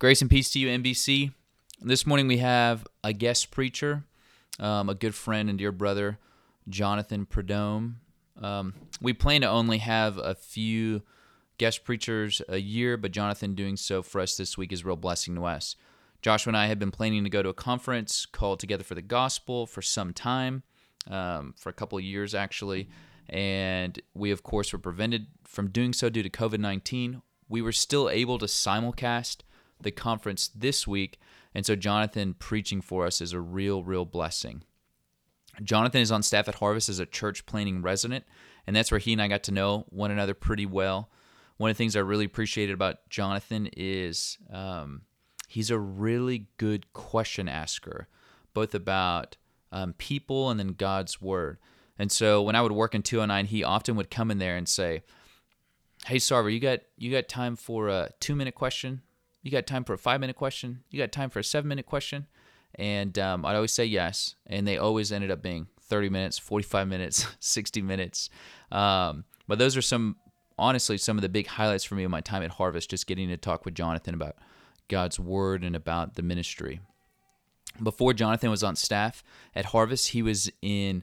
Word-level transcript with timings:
Grace 0.00 0.22
and 0.22 0.30
peace 0.30 0.48
to 0.48 0.58
you, 0.58 0.68
NBC. 0.68 1.30
This 1.82 2.06
morning 2.06 2.26
we 2.26 2.38
have 2.38 2.86
a 3.04 3.12
guest 3.12 3.50
preacher, 3.50 4.04
um, 4.58 4.88
a 4.88 4.94
good 4.94 5.14
friend 5.14 5.50
and 5.50 5.58
dear 5.58 5.72
brother, 5.72 6.18
Jonathan 6.70 7.26
Prudhomme. 7.26 8.00
Um, 8.40 8.72
we 9.02 9.12
plan 9.12 9.42
to 9.42 9.48
only 9.50 9.76
have 9.76 10.16
a 10.16 10.34
few 10.34 11.02
guest 11.58 11.84
preachers 11.84 12.40
a 12.48 12.56
year, 12.56 12.96
but 12.96 13.12
Jonathan 13.12 13.54
doing 13.54 13.76
so 13.76 14.02
for 14.02 14.22
us 14.22 14.38
this 14.38 14.56
week 14.56 14.72
is 14.72 14.80
a 14.80 14.84
real 14.86 14.96
blessing 14.96 15.34
to 15.34 15.44
us. 15.44 15.76
Joshua 16.22 16.52
and 16.52 16.56
I 16.56 16.68
have 16.68 16.78
been 16.78 16.90
planning 16.90 17.22
to 17.24 17.28
go 17.28 17.42
to 17.42 17.50
a 17.50 17.54
conference 17.54 18.24
called 18.24 18.58
Together 18.58 18.84
for 18.84 18.94
the 18.94 19.02
Gospel 19.02 19.66
for 19.66 19.82
some 19.82 20.14
time, 20.14 20.62
um, 21.10 21.52
for 21.58 21.68
a 21.68 21.74
couple 21.74 21.98
of 21.98 22.04
years 22.04 22.34
actually, 22.34 22.88
and 23.28 24.00
we 24.14 24.30
of 24.30 24.42
course 24.42 24.72
were 24.72 24.78
prevented 24.78 25.26
from 25.44 25.68
doing 25.68 25.92
so 25.92 26.08
due 26.08 26.22
to 26.22 26.30
COVID 26.30 26.58
19. 26.58 27.20
We 27.50 27.60
were 27.60 27.72
still 27.72 28.08
able 28.08 28.38
to 28.38 28.46
simulcast 28.46 29.42
the 29.82 29.90
conference 29.90 30.48
this 30.48 30.86
week. 30.86 31.18
And 31.54 31.66
so 31.66 31.74
Jonathan 31.76 32.34
preaching 32.34 32.80
for 32.80 33.06
us 33.06 33.20
is 33.20 33.32
a 33.32 33.40
real, 33.40 33.82
real 33.82 34.04
blessing. 34.04 34.62
Jonathan 35.62 36.00
is 36.00 36.12
on 36.12 36.22
staff 36.22 36.48
at 36.48 36.56
Harvest 36.56 36.88
as 36.88 36.98
a 36.98 37.06
church 37.06 37.44
planting 37.46 37.82
resident, 37.82 38.24
and 38.66 38.74
that's 38.74 38.90
where 38.90 39.00
he 39.00 39.12
and 39.12 39.20
I 39.20 39.28
got 39.28 39.42
to 39.44 39.52
know 39.52 39.86
one 39.90 40.10
another 40.10 40.34
pretty 40.34 40.66
well. 40.66 41.10
One 41.56 41.70
of 41.70 41.76
the 41.76 41.78
things 41.78 41.96
I 41.96 42.00
really 42.00 42.24
appreciated 42.24 42.72
about 42.72 43.08
Jonathan 43.10 43.68
is 43.76 44.38
um, 44.50 45.02
he's 45.48 45.70
a 45.70 45.78
really 45.78 46.46
good 46.56 46.92
question 46.92 47.48
asker, 47.48 48.08
both 48.54 48.74
about 48.74 49.36
um, 49.72 49.92
people 49.94 50.50
and 50.50 50.58
then 50.58 50.68
God's 50.68 51.20
word. 51.20 51.58
And 51.98 52.10
so 52.10 52.40
when 52.40 52.56
I 52.56 52.62
would 52.62 52.72
work 52.72 52.94
in 52.94 53.02
209, 53.02 53.46
he 53.46 53.62
often 53.62 53.94
would 53.96 54.10
come 54.10 54.30
in 54.30 54.38
there 54.38 54.56
and 54.56 54.66
say, 54.66 55.02
"Hey, 56.06 56.16
Sarver, 56.16 56.52
you 56.52 56.60
got 56.60 56.80
you 56.96 57.10
got 57.10 57.28
time 57.28 57.56
for 57.56 57.88
a 57.88 58.10
two 58.20 58.34
minute 58.34 58.54
question? 58.54 59.02
You 59.42 59.50
got 59.50 59.66
time 59.66 59.84
for 59.84 59.94
a 59.94 59.98
five 59.98 60.20
minute 60.20 60.36
question? 60.36 60.80
You 60.90 60.98
got 60.98 61.12
time 61.12 61.30
for 61.30 61.38
a 61.38 61.44
seven 61.44 61.68
minute 61.68 61.86
question? 61.86 62.26
And 62.74 63.18
um, 63.18 63.44
I'd 63.44 63.56
always 63.56 63.72
say 63.72 63.84
yes. 63.84 64.36
And 64.46 64.66
they 64.66 64.78
always 64.78 65.12
ended 65.12 65.30
up 65.30 65.42
being 65.42 65.66
30 65.82 66.08
minutes, 66.08 66.38
45 66.38 66.88
minutes, 66.88 67.26
60 67.40 67.82
minutes. 67.82 68.30
Um, 68.70 69.24
but 69.48 69.58
those 69.58 69.76
are 69.76 69.82
some, 69.82 70.16
honestly, 70.58 70.96
some 70.98 71.18
of 71.18 71.22
the 71.22 71.28
big 71.28 71.46
highlights 71.46 71.84
for 71.84 71.94
me 71.94 72.04
of 72.04 72.10
my 72.10 72.20
time 72.20 72.42
at 72.42 72.52
Harvest, 72.52 72.90
just 72.90 73.06
getting 73.06 73.28
to 73.28 73.36
talk 73.36 73.64
with 73.64 73.74
Jonathan 73.74 74.14
about 74.14 74.36
God's 74.88 75.18
word 75.18 75.64
and 75.64 75.74
about 75.74 76.14
the 76.14 76.22
ministry. 76.22 76.80
Before 77.82 78.12
Jonathan 78.12 78.50
was 78.50 78.62
on 78.62 78.76
staff 78.76 79.22
at 79.54 79.66
Harvest, 79.66 80.08
he 80.08 80.22
was 80.22 80.50
in 80.60 81.02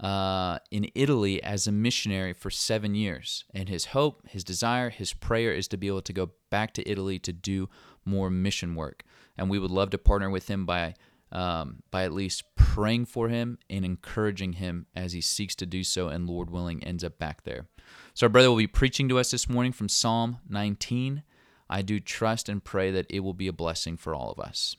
uh, 0.00 0.58
in 0.70 0.90
Italy 0.94 1.42
as 1.42 1.66
a 1.66 1.72
missionary 1.72 2.32
for 2.32 2.50
seven 2.50 2.94
years. 2.94 3.44
And 3.54 3.68
his 3.68 3.86
hope, 3.86 4.26
his 4.28 4.42
desire, 4.42 4.90
his 4.90 5.12
prayer 5.12 5.52
is 5.52 5.68
to 5.68 5.76
be 5.76 5.88
able 5.88 6.02
to 6.02 6.12
go 6.12 6.30
back 6.50 6.72
to 6.74 6.90
Italy 6.90 7.18
to 7.20 7.32
do 7.32 7.68
more 8.04 8.30
mission 8.30 8.74
work. 8.74 9.04
And 9.36 9.50
we 9.50 9.58
would 9.58 9.70
love 9.70 9.90
to 9.90 9.98
partner 9.98 10.30
with 10.30 10.48
him 10.48 10.64
by 10.66 10.94
um, 11.32 11.82
by 11.92 12.02
at 12.02 12.12
least 12.12 12.42
praying 12.56 13.04
for 13.04 13.28
him 13.28 13.58
and 13.68 13.84
encouraging 13.84 14.54
him 14.54 14.86
as 14.96 15.12
he 15.12 15.20
seeks 15.20 15.54
to 15.56 15.66
do 15.66 15.84
so, 15.84 16.08
and 16.08 16.28
Lord 16.28 16.50
willing, 16.50 16.82
ends 16.82 17.04
up 17.04 17.20
back 17.20 17.44
there. 17.44 17.68
So, 18.14 18.26
our 18.26 18.28
brother 18.28 18.50
will 18.50 18.56
be 18.56 18.66
preaching 18.66 19.08
to 19.10 19.18
us 19.20 19.30
this 19.30 19.48
morning 19.48 19.70
from 19.70 19.88
Psalm 19.88 20.38
19. 20.48 21.22
I 21.68 21.82
do 21.82 22.00
trust 22.00 22.48
and 22.48 22.64
pray 22.64 22.90
that 22.90 23.06
it 23.08 23.20
will 23.20 23.34
be 23.34 23.46
a 23.46 23.52
blessing 23.52 23.96
for 23.96 24.12
all 24.12 24.32
of 24.32 24.40
us. 24.40 24.76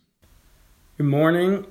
Good 0.98 1.08
morning. 1.08 1.66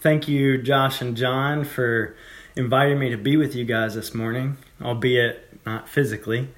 Thank 0.00 0.26
you, 0.26 0.56
Josh 0.56 1.02
and 1.02 1.16
John, 1.16 1.64
for 1.64 2.16
inviting 2.56 2.98
me 2.98 3.10
to 3.10 3.16
be 3.16 3.36
with 3.36 3.54
you 3.54 3.64
guys 3.64 3.94
this 3.94 4.14
morning, 4.14 4.56
albeit 4.80 5.64
not 5.66 5.88
physically. 5.88 6.48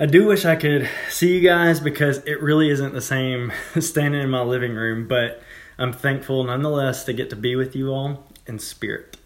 I 0.00 0.06
do 0.06 0.26
wish 0.26 0.44
I 0.44 0.56
could 0.56 0.88
see 1.10 1.34
you 1.34 1.40
guys 1.40 1.80
because 1.80 2.18
it 2.18 2.42
really 2.42 2.70
isn't 2.70 2.94
the 2.94 3.00
same 3.00 3.52
standing 3.80 4.22
in 4.22 4.30
my 4.30 4.42
living 4.42 4.74
room, 4.74 5.06
but 5.06 5.42
I'm 5.78 5.92
thankful 5.92 6.44
nonetheless 6.44 7.04
to 7.04 7.12
get 7.12 7.30
to 7.30 7.36
be 7.36 7.56
with 7.56 7.76
you 7.76 7.90
all 7.90 8.26
in 8.46 8.58
spirit. 8.58 9.16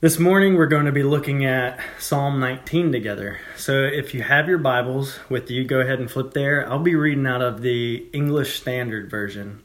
This 0.00 0.18
morning 0.18 0.54
we're 0.54 0.66
going 0.66 0.84
to 0.84 0.92
be 0.92 1.02
looking 1.02 1.44
at 1.44 1.80
Psalm 1.98 2.38
19 2.38 2.92
together. 2.92 3.40
So 3.56 3.82
if 3.82 4.14
you 4.14 4.22
have 4.22 4.46
your 4.46 4.58
Bibles 4.58 5.18
with 5.28 5.50
you, 5.50 5.64
go 5.64 5.80
ahead 5.80 5.98
and 5.98 6.08
flip 6.08 6.34
there. 6.34 6.70
I'll 6.70 6.78
be 6.78 6.94
reading 6.94 7.26
out 7.26 7.42
of 7.42 7.62
the 7.62 8.06
English 8.12 8.60
Standard 8.60 9.10
Version. 9.10 9.60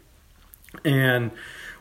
And 0.84 1.30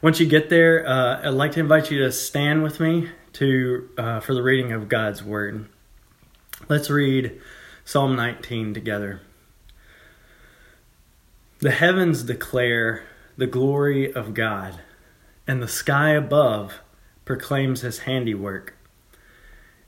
once 0.02 0.18
you 0.18 0.26
get 0.26 0.50
there, 0.50 0.86
uh, 0.86 1.20
I'd 1.22 1.34
like 1.34 1.52
to 1.52 1.60
invite 1.60 1.90
you 1.90 2.00
to 2.00 2.10
stand 2.10 2.64
with 2.64 2.80
me 2.80 3.08
to 3.34 3.88
uh, 3.96 4.20
for 4.20 4.34
the 4.34 4.42
reading 4.42 4.72
of 4.72 4.88
God's 4.88 5.22
Word. 5.22 5.68
Let's 6.68 6.90
read 6.90 7.40
Psalm 7.84 8.16
19 8.16 8.74
together. 8.74 9.20
The 11.60 11.70
heavens 11.70 12.24
declare 12.24 13.04
the 13.36 13.46
glory 13.46 14.12
of 14.12 14.34
God, 14.34 14.80
and 15.46 15.62
the 15.62 15.68
sky 15.68 16.10
above 16.10 16.80
proclaims 17.24 17.82
his 17.82 18.00
handiwork. 18.00 18.74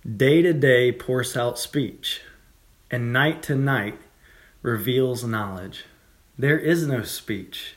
Day 0.05 0.43
to 0.43 0.53
day 0.53 0.93
pours 0.93 1.37
out 1.37 1.59
speech, 1.59 2.21
and 2.89 3.13
night 3.13 3.43
to 3.45 3.57
night 3.57 3.99
reveals 4.63 5.25
knowledge. 5.25 5.87
There 6.39 6.59
is 6.59 6.87
no 6.87 7.03
speech 7.03 7.77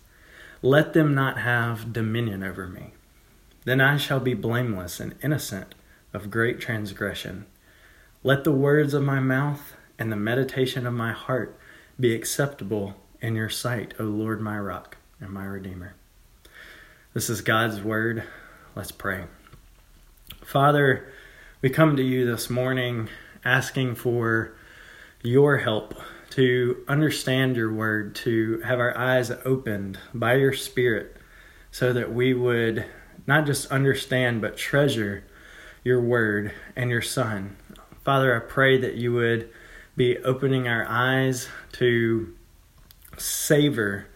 Let 0.61 0.93
them 0.93 1.15
not 1.15 1.39
have 1.39 1.91
dominion 1.91 2.43
over 2.43 2.67
me. 2.67 2.91
Then 3.65 3.81
I 3.81 3.97
shall 3.97 4.19
be 4.19 4.35
blameless 4.35 4.99
and 4.99 5.15
innocent 5.23 5.73
of 6.13 6.29
great 6.29 6.59
transgression. 6.59 7.47
Let 8.23 8.43
the 8.43 8.51
words 8.51 8.93
of 8.93 9.01
my 9.01 9.19
mouth 9.19 9.73
and 9.97 10.11
the 10.11 10.15
meditation 10.15 10.85
of 10.85 10.93
my 10.93 11.13
heart 11.13 11.57
be 11.99 12.13
acceptable 12.13 12.95
in 13.21 13.35
your 13.35 13.49
sight, 13.49 13.95
O 13.99 14.03
Lord, 14.03 14.39
my 14.39 14.59
rock 14.59 14.97
and 15.19 15.31
my 15.31 15.45
redeemer. 15.45 15.95
This 17.13 17.29
is 17.29 17.41
God's 17.41 17.81
word. 17.81 18.23
Let's 18.75 18.91
pray. 18.91 19.25
Father, 20.43 21.11
we 21.61 21.69
come 21.69 21.95
to 21.95 22.03
you 22.03 22.25
this 22.25 22.49
morning 22.49 23.09
asking 23.43 23.95
for 23.95 24.53
your 25.23 25.57
help 25.57 25.95
to 26.31 26.83
understand 26.87 27.55
your 27.55 27.71
word, 27.73 28.15
to 28.15 28.61
have 28.61 28.79
our 28.79 28.97
eyes 28.97 29.31
opened 29.45 29.99
by 30.13 30.35
your 30.35 30.53
spirit 30.53 31.17
so 31.71 31.93
that 31.93 32.13
we 32.13 32.33
would 32.33 32.85
not 33.27 33.45
just 33.45 33.71
understand 33.71 34.41
but 34.41 34.57
treasure 34.57 35.23
your 35.83 36.01
word 36.01 36.53
and 36.75 36.89
your 36.89 37.01
son. 37.01 37.55
Father, 38.03 38.35
I 38.35 38.39
pray 38.39 38.77
that 38.77 38.95
you 38.95 39.13
would 39.13 39.49
be 39.95 40.17
opening 40.19 40.67
our 40.67 40.85
eyes 40.87 41.47
to 41.73 42.33
savor 43.17 44.07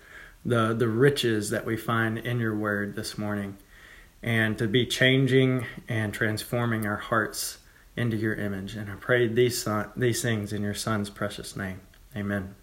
the 0.45 0.73
the 0.73 0.87
riches 0.87 1.49
that 1.49 1.65
we 1.65 1.75
find 1.75 2.17
in 2.19 2.39
your 2.39 2.55
word 2.55 2.95
this 2.95 3.17
morning 3.17 3.57
and 4.23 4.57
to 4.57 4.67
be 4.67 4.85
changing 4.85 5.65
and 5.87 6.13
transforming 6.13 6.85
our 6.85 6.97
hearts 6.97 7.59
into 7.97 8.17
your 8.17 8.35
image. 8.35 8.75
And 8.75 8.89
I 8.89 8.95
pray 8.95 9.27
these 9.27 9.67
these 9.95 10.21
things 10.21 10.53
in 10.53 10.61
your 10.61 10.73
son's 10.73 11.09
precious 11.09 11.55
name. 11.55 11.81
Amen. 12.15 12.55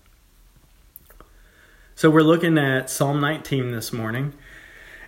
So 1.94 2.08
we're 2.08 2.22
looking 2.22 2.56
at 2.56 2.88
Psalm 2.88 3.20
19 3.20 3.70
this 3.70 3.92
morning. 3.92 4.32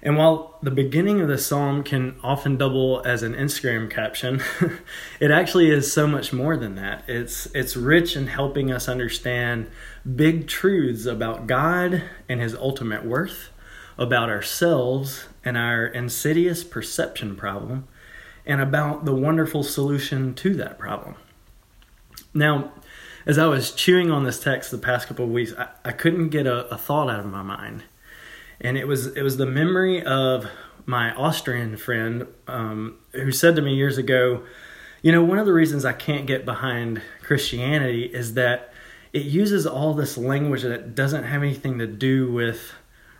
And 0.03 0.19
while 0.19 0.59
the 0.63 0.71
beginning 0.71 1.23
of 1.23 1.29
the 1.29 1.39
psalm 1.39 1.83
can 1.83 2.17
often 2.23 2.59
double 2.59 3.01
as 3.07 3.23
an 3.23 3.33
Instagram 3.33 3.91
caption, 3.91 4.43
it 5.21 5.31
actually 5.31 5.71
is 5.71 5.91
so 5.91 6.07
much 6.07 6.31
more 6.31 6.59
than 6.59 6.75
that. 6.75 7.05
It's 7.09 7.47
it's 7.55 7.75
rich 7.75 8.17
in 8.17 8.27
helping 8.27 8.71
us 8.71 8.87
understand 8.87 9.71
big 10.15 10.47
truths 10.47 11.07
about 11.07 11.47
God 11.47 12.03
and 12.29 12.43
his 12.43 12.55
ultimate 12.55 13.03
worth, 13.03 13.49
about 13.97 14.29
ourselves 14.29 15.27
and 15.43 15.57
our 15.57 15.87
insidious 15.87 16.65
perception 16.65 17.35
problem, 17.35 17.89
and 18.45 18.61
about 18.61 19.07
the 19.07 19.15
wonderful 19.15 19.63
solution 19.63 20.35
to 20.35 20.55
that 20.57 20.79
problem. 20.79 21.15
Now, 22.35 22.73
as 23.27 23.39
I 23.39 23.47
was 23.47 23.73
chewing 23.73 24.11
on 24.11 24.25
this 24.25 24.41
text 24.41 24.71
the 24.71 24.79
past 24.79 25.09
couple 25.09 25.25
of 25.25 25.31
weeks, 25.31 25.53
I, 25.59 25.69
I 25.85 25.93
couldn't 25.93 26.29
get 26.29 26.47
a, 26.47 26.67
a 26.69 26.79
thought 26.79 27.09
out 27.09 27.21
of 27.21 27.27
my 27.27 27.43
mind 27.43 27.85
and 28.61 28.77
it 28.79 28.87
was 28.87 29.07
it 29.09 29.23
was 29.23 29.37
the 29.37 29.47
memory 29.47 30.03
of 30.03 30.47
my 30.87 31.15
Austrian 31.15 31.77
friend 31.77 32.27
um, 32.47 32.99
who 33.13 33.31
said 33.33 33.57
to 33.57 33.63
me 33.63 33.75
years 33.75 33.99
ago, 33.99 34.43
you 35.03 35.13
know, 35.13 35.23
one 35.23 35.39
of 35.39 35.47
the 35.47 35.53
reasons 35.53 35.85
I 35.85 35.93
can't 35.93 36.27
get 36.27 36.45
behind 36.45 37.01
Christianity 37.23 38.05
is 38.05 38.35
that 38.35 38.73
it 39.13 39.25
uses 39.25 39.67
all 39.67 39.95
this 39.95 40.19
language 40.19 40.63
that 40.63 40.95
doesn't 40.95 41.25
have 41.25 41.43
anything 41.43 41.79
to 41.79 41.87
do 41.87 42.31
with 42.31 42.73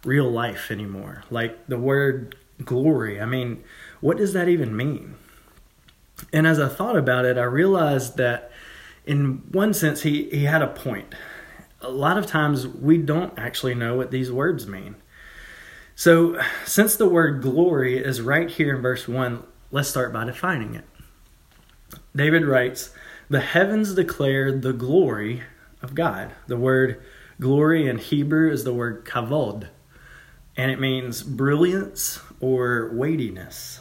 real 0.05 0.31
life 0.31 0.71
anymore. 0.71 1.25
Like 1.31 1.67
the 1.67 1.79
word 1.79 2.37
glory. 2.65 3.21
I 3.21 3.25
mean, 3.25 3.65
what 4.01 4.17
does 4.17 4.33
that 4.35 4.49
even 4.49 4.77
mean? 4.77 5.15
And 6.33 6.47
as 6.47 6.61
I 6.61 6.69
thought 6.69 6.97
about 6.97 7.25
it, 7.25 7.39
I 7.39 7.45
realized 7.45 8.17
that 8.19 8.51
in 9.07 9.43
one 9.53 9.75
sense 9.75 10.03
he, 10.03 10.29
he 10.31 10.45
had 10.45 10.63
a 10.63 10.69
point. 10.69 11.15
A 11.81 11.91
lot 11.91 12.17
of 12.17 12.27
times 12.27 12.67
we 12.67 12.99
don't 12.99 13.39
actually 13.39 13.75
know 13.75 13.97
what 13.97 14.11
these 14.11 14.33
words 14.33 14.67
mean. 14.67 14.97
So, 15.97 16.41
since 16.65 16.97
the 16.97 17.09
word 17.09 17.41
glory 17.41 17.99
is 17.99 18.21
right 18.21 18.51
here 18.51 18.75
in 18.75 18.83
verse 18.83 19.07
1, 19.07 19.45
let's 19.71 19.89
start 19.89 20.13
by 20.13 20.25
defining 20.25 20.75
it. 20.75 20.85
David 22.17 22.45
writes, 22.45 22.91
The 23.29 23.41
heavens 23.41 23.95
declare 23.95 24.51
the 24.51 24.73
glory 24.73 25.43
of 25.83 25.95
God. 25.95 26.33
The 26.49 26.57
word 26.57 27.01
glory 27.41 27.87
in 27.87 27.99
Hebrew 27.99 28.51
is 28.51 28.65
the 28.65 28.75
word 28.75 29.05
kavod, 29.05 29.69
and 30.57 30.71
it 30.71 30.81
means 30.81 31.23
brilliance 31.23 32.19
or 32.41 32.91
weightiness. 32.93 33.81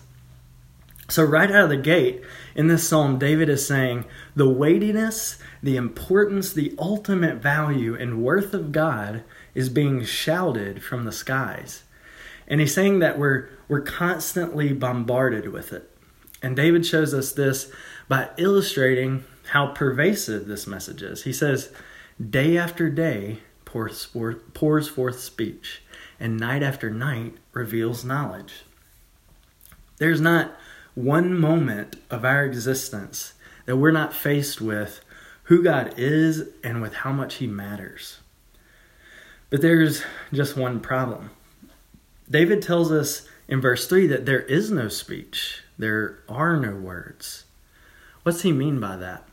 So, 1.14 1.24
right 1.24 1.52
out 1.52 1.66
of 1.66 1.70
the 1.70 1.78
gate 1.78 2.24
in 2.56 2.70
this 2.70 2.88
psalm, 2.88 3.20
David 3.20 3.48
is 3.48 3.68
saying 3.68 4.06
the 4.36 4.50
weightiness, 4.50 5.38
the 5.62 5.76
importance, 5.76 6.52
the 6.52 6.74
ultimate 6.80 7.36
value 7.36 7.94
and 7.94 8.24
worth 8.24 8.56
of 8.56 8.72
God 8.72 9.24
is 9.54 9.70
being 9.70 10.04
shouted 10.06 10.84
from 10.84 11.06
the 11.06 11.12
skies. 11.12 11.84
And 12.48 12.60
he's 12.60 12.74
saying 12.74 12.98
that 12.98 13.20
we're 13.20 13.48
we're 13.68 13.82
constantly 13.82 14.74
bombarded 14.74 15.50
with 15.50 15.72
it. 15.72 15.88
And 16.42 16.56
David 16.56 16.84
shows 16.84 17.14
us 17.14 17.32
this 17.32 17.72
by 18.08 18.30
illustrating 18.38 19.24
how 19.52 19.68
pervasive 19.68 20.48
this 20.48 20.66
message 20.66 21.04
is. 21.04 21.26
He 21.26 21.34
says, 21.34 21.72
Day 22.28 22.58
after 22.58 22.90
day 22.90 23.38
pours 23.66 24.04
forth, 24.04 24.52
pours 24.56 24.90
forth 24.90 25.20
speech, 25.20 25.84
and 26.20 26.40
night 26.40 26.64
after 26.64 26.90
night 26.90 27.36
reveals 27.52 28.04
knowledge. 28.04 28.64
There's 30.00 30.20
not 30.20 30.58
one 30.96 31.34
moment 31.34 31.96
of 32.10 32.24
our 32.24 32.46
existence 32.46 33.34
that 33.66 33.78
we're 33.78 33.92
not 33.92 34.14
faced 34.14 34.62
with 34.62 35.02
who 35.44 35.64
God 35.64 35.94
is 35.98 36.50
and 36.64 36.82
with 36.82 36.94
how 36.94 37.12
much 37.12 37.36
He 37.36 37.48
matters. 37.48 38.20
But 39.50 39.62
there's 39.62 40.04
just 40.32 40.58
one 40.58 40.80
problem. 40.80 41.30
David 42.30 42.62
tells 42.62 42.92
us 42.92 43.28
in 43.48 43.62
verse 43.62 43.88
3 43.88 44.08
that 44.08 44.26
there 44.26 44.42
is 44.42 44.72
no 44.72 44.88
speech, 44.88 45.64
there 45.78 46.20
are 46.30 46.58
no 46.58 46.76
words. 46.76 47.46
What's 48.24 48.42
he 48.42 48.52
mean 48.52 48.80
by 48.80 48.96
that? 48.98 49.28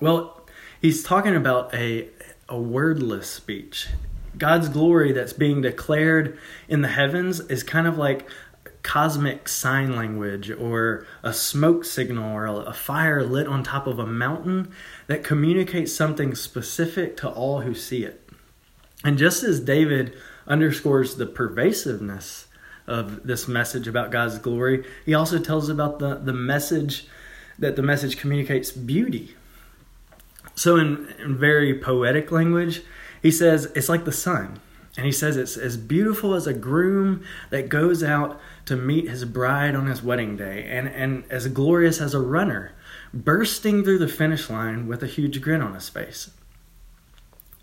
Well, 0.00 0.46
he's 0.80 1.02
talking 1.02 1.36
about 1.36 1.72
a, 1.74 2.08
a 2.48 2.58
wordless 2.58 3.30
speech. 3.30 3.88
God's 4.36 4.68
glory 4.68 5.12
that's 5.12 5.32
being 5.32 5.62
declared 5.62 6.38
in 6.68 6.82
the 6.82 6.88
heavens 6.88 7.40
is 7.40 7.62
kind 7.62 7.86
of 7.86 7.96
like 7.96 8.28
cosmic 8.86 9.48
sign 9.48 9.94
language 9.94 10.50
or 10.50 11.06
a 11.22 11.32
smoke 11.32 11.84
signal 11.84 12.32
or 12.32 12.46
a 12.46 12.72
fire 12.72 13.22
lit 13.22 13.46
on 13.46 13.62
top 13.62 13.86
of 13.86 13.98
a 13.98 14.06
mountain 14.06 14.72
that 15.08 15.24
communicates 15.24 15.92
something 15.92 16.34
specific 16.34 17.16
to 17.16 17.28
all 17.28 17.60
who 17.60 17.74
see 17.74 18.04
it. 18.04 18.28
And 19.04 19.18
just 19.18 19.42
as 19.42 19.60
David 19.60 20.16
underscores 20.46 21.16
the 21.16 21.26
pervasiveness 21.26 22.46
of 22.86 23.26
this 23.26 23.48
message 23.48 23.88
about 23.88 24.10
God's 24.10 24.38
glory. 24.38 24.84
He 25.04 25.14
also 25.14 25.38
tells 25.38 25.68
about 25.68 25.98
the, 25.98 26.16
the 26.16 26.32
message 26.32 27.06
that 27.58 27.76
the 27.76 27.82
message 27.82 28.16
communicates 28.16 28.70
beauty. 28.70 29.34
So, 30.54 30.76
in, 30.76 31.12
in 31.18 31.36
very 31.36 31.78
poetic 31.78 32.30
language, 32.30 32.82
he 33.22 33.30
says 33.30 33.70
it's 33.74 33.88
like 33.88 34.04
the 34.04 34.12
sun. 34.12 34.60
And 34.96 35.04
he 35.04 35.12
says 35.12 35.36
it's 35.36 35.56
as 35.56 35.76
beautiful 35.76 36.34
as 36.34 36.46
a 36.46 36.54
groom 36.54 37.24
that 37.50 37.68
goes 37.68 38.02
out 38.02 38.40
to 38.64 38.76
meet 38.76 39.08
his 39.08 39.24
bride 39.24 39.74
on 39.74 39.86
his 39.86 40.02
wedding 40.02 40.36
day, 40.36 40.66
and, 40.68 40.88
and 40.88 41.24
as 41.30 41.48
glorious 41.48 42.00
as 42.00 42.14
a 42.14 42.20
runner 42.20 42.72
bursting 43.12 43.84
through 43.84 43.98
the 43.98 44.08
finish 44.08 44.48
line 44.48 44.86
with 44.86 45.02
a 45.02 45.06
huge 45.06 45.40
grin 45.40 45.62
on 45.62 45.74
his 45.74 45.88
face. 45.88 46.30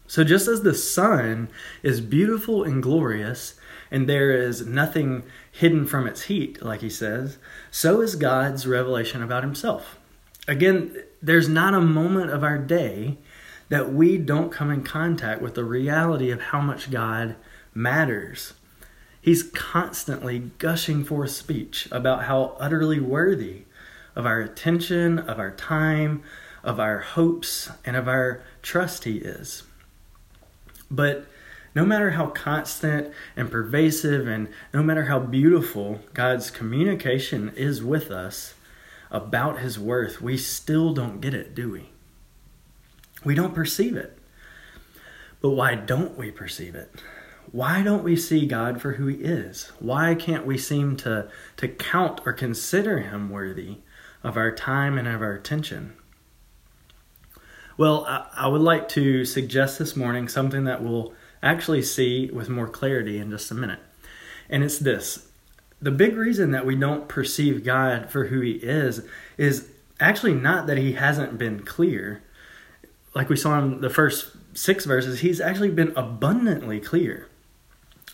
So, 0.08 0.24
just 0.24 0.48
as 0.48 0.62
the 0.62 0.76
sun 0.76 1.50
is 1.82 2.00
beautiful 2.00 2.64
and 2.64 2.84
glorious, 2.84 3.56
and 3.90 4.08
there 4.08 4.32
is 4.32 4.66
nothing 4.66 5.24
hidden 5.52 5.86
from 5.86 6.08
its 6.08 6.24
heat, 6.24 6.62
like 6.62 6.82
he 6.82 6.90
says, 6.90 7.38
so 7.72 8.02
is 8.02 8.16
God's 8.16 8.68
revelation 8.68 9.24
about 9.24 9.44
himself. 9.44 9.98
Again, 10.48 10.98
there's 11.22 11.48
not 11.48 11.74
a 11.74 11.82
moment 11.82 12.32
of 12.32 12.44
our 12.44 12.58
day 12.58 13.18
that 13.74 13.92
we 13.92 14.20
don't 14.20 14.52
come 14.52 14.70
in 14.70 14.84
contact 14.84 15.42
with 15.42 15.56
the 15.56 15.64
reality 15.64 16.30
of 16.30 16.40
how 16.40 16.62
much 16.62 16.92
God 16.92 17.36
matters. 17.74 18.54
He's 19.20 19.42
constantly 19.42 20.52
gushing 20.60 21.04
forth 21.04 21.32
speech 21.32 21.88
about 21.92 22.26
how 22.26 22.56
utterly 22.60 23.00
worthy 23.00 23.64
of 24.16 24.28
our 24.28 24.40
attention, 24.42 25.18
of 25.18 25.40
our 25.40 25.50
time, 25.50 26.22
of 26.64 26.80
our 26.80 27.00
hopes, 27.00 27.72
and 27.84 27.96
of 27.96 28.08
our 28.08 28.44
trust 28.62 29.06
he 29.06 29.18
is. 29.18 29.64
But 30.92 31.26
no 31.74 31.84
matter 31.84 32.12
how 32.12 32.28
constant 32.28 33.12
and 33.36 33.50
pervasive 33.50 34.28
and 34.28 34.50
no 34.72 34.84
matter 34.84 35.06
how 35.06 35.18
beautiful 35.18 36.02
God's 36.14 36.52
communication 36.52 37.52
is 37.56 37.84
with 37.84 38.12
us 38.12 38.54
about 39.10 39.62
his 39.62 39.80
worth, 39.80 40.22
we 40.22 40.38
still 40.38 40.94
don't 40.94 41.22
get 41.22 41.34
it, 41.34 41.56
do 41.56 41.72
we? 41.72 41.93
We 43.24 43.36
don't 43.36 43.56
perceive 43.56 43.96
it. 43.96 44.18
But 45.42 45.52
why 45.52 45.76
don't 45.76 46.18
we 46.18 46.32
perceive 46.32 46.76
it? 46.76 47.02
Why 47.52 47.84
don't 47.84 48.04
we 48.04 48.16
see 48.16 48.46
God 48.46 48.82
for 48.82 48.94
who 48.94 49.08
he 49.08 49.18
is? 49.18 49.72
Why 49.80 50.16
can't 50.16 50.46
we 50.46 50.58
seem 50.58 50.96
to, 50.98 51.30
to 51.58 51.68
count 51.68 52.22
or 52.26 52.34
consider 52.34 53.00
him 53.00 53.30
worthy 53.30 53.78
of 54.24 54.38
our 54.38 54.52
time 54.52 54.98
and 54.98 55.08
of 55.08 55.22
our 55.22 55.34
attention? 55.34 55.94
Well, 57.78 58.06
I, 58.08 58.28
I 58.36 58.48
would 58.48 58.62
like 58.62 58.88
to 58.90 59.26
suggest 59.26 59.80
this 59.80 59.96
morning 59.96 60.28
something 60.28 60.64
that 60.64 60.84
we'll 60.84 61.14
actually 61.42 61.82
see 61.82 62.30
with 62.32 62.50
more 62.50 62.68
clarity 62.68 63.18
in 63.18 63.30
just 63.30 63.52
a 63.52 63.56
minute. 63.56 63.80
And 64.50 64.64
it's 64.64 64.80
this 64.80 65.28
the 65.82 65.92
big 65.92 66.16
reason 66.16 66.52
that 66.52 66.66
we 66.66 66.76
don't 66.76 67.10
perceive 67.10 67.66
God 67.66 68.10
for 68.10 68.28
who 68.28 68.40
He 68.40 68.54
is 68.54 69.06
is 69.38 69.70
actually 70.00 70.34
not 70.34 70.66
that 70.68 70.78
He 70.78 70.94
hasn't 70.94 71.38
been 71.38 71.64
clear. 71.64 72.24
Like 73.14 73.30
we 73.30 73.36
saw 73.36 73.60
in 73.60 73.82
the 73.82 73.90
first 73.90 74.32
six 74.54 74.86
verses, 74.86 75.20
He's 75.20 75.42
actually 75.42 75.72
been 75.72 75.94
abundantly 75.96 76.80
clear. 76.80 77.28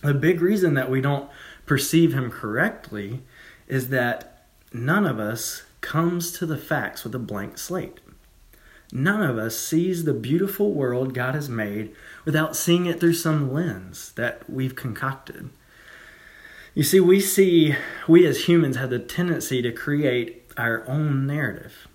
The 0.02 0.14
big 0.14 0.42
reason 0.42 0.74
that 0.76 0.90
we 0.90 1.02
don't 1.02 1.30
perceive 1.66 2.14
Him 2.14 2.32
correctly 2.32 3.22
is 3.68 3.90
that 3.90 4.46
none 4.74 5.06
of 5.06 5.20
us 5.20 5.64
comes 5.82 6.32
to 6.34 6.46
the 6.46 6.58
facts 6.58 7.04
with 7.04 7.16
a 7.16 7.20
blank 7.20 7.58
slate. 7.58 8.00
None 8.92 9.22
of 9.22 9.38
us 9.38 9.58
sees 9.58 10.04
the 10.04 10.14
beautiful 10.14 10.74
world 10.74 11.14
God 11.14 11.36
has 11.36 11.48
made 11.48 11.96
without 12.26 12.56
seeing 12.56 12.88
it 12.88 13.00
through 13.00 13.14
some 13.14 13.54
lens 13.54 14.12
that 14.14 14.50
we've 14.50 14.76
concocted. 14.76 15.50
You 16.74 16.84
see, 16.84 17.00
we 17.00 17.20
see, 17.20 17.76
we 18.08 18.26
as 18.26 18.46
humans 18.46 18.78
have 18.78 18.90
the 18.90 19.00
tendency 19.00 19.62
to 19.62 19.72
create 19.72 20.52
our 20.58 20.88
own 20.88 21.28
narrative. 21.28 21.88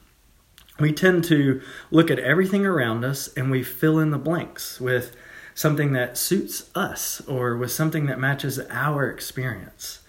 We 0.78 0.92
tend 0.92 1.24
to 1.24 1.62
look 1.90 2.10
at 2.10 2.18
everything 2.18 2.66
around 2.66 3.04
us 3.04 3.28
and 3.34 3.50
we 3.50 3.62
fill 3.62 3.98
in 3.98 4.10
the 4.10 4.18
blanks 4.18 4.80
with 4.80 5.14
something 5.54 5.92
that 5.92 6.18
suits 6.18 6.68
us 6.74 7.20
or 7.28 7.56
with 7.56 7.70
something 7.70 8.06
that 8.06 8.18
matches 8.18 8.58
our 8.70 9.08
experience. 9.08 10.00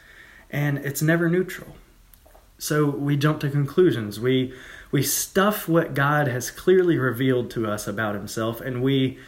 And 0.49 0.79
it's 0.79 1.01
never 1.01 1.29
neutral. 1.29 1.75
So 2.57 2.89
we 2.89 3.15
jump 3.15 3.41
to 3.41 3.49
conclusions. 3.49 4.19
We 4.19 4.53
we 4.91 5.03
stuff 5.03 5.67
what 5.67 5.93
God 5.93 6.27
has 6.27 6.49
clearly 6.49 6.97
revealed 6.97 7.51
to 7.51 7.67
us 7.67 7.87
about 7.87 8.15
himself 8.15 8.61
and 8.61 8.81
we 8.81 9.19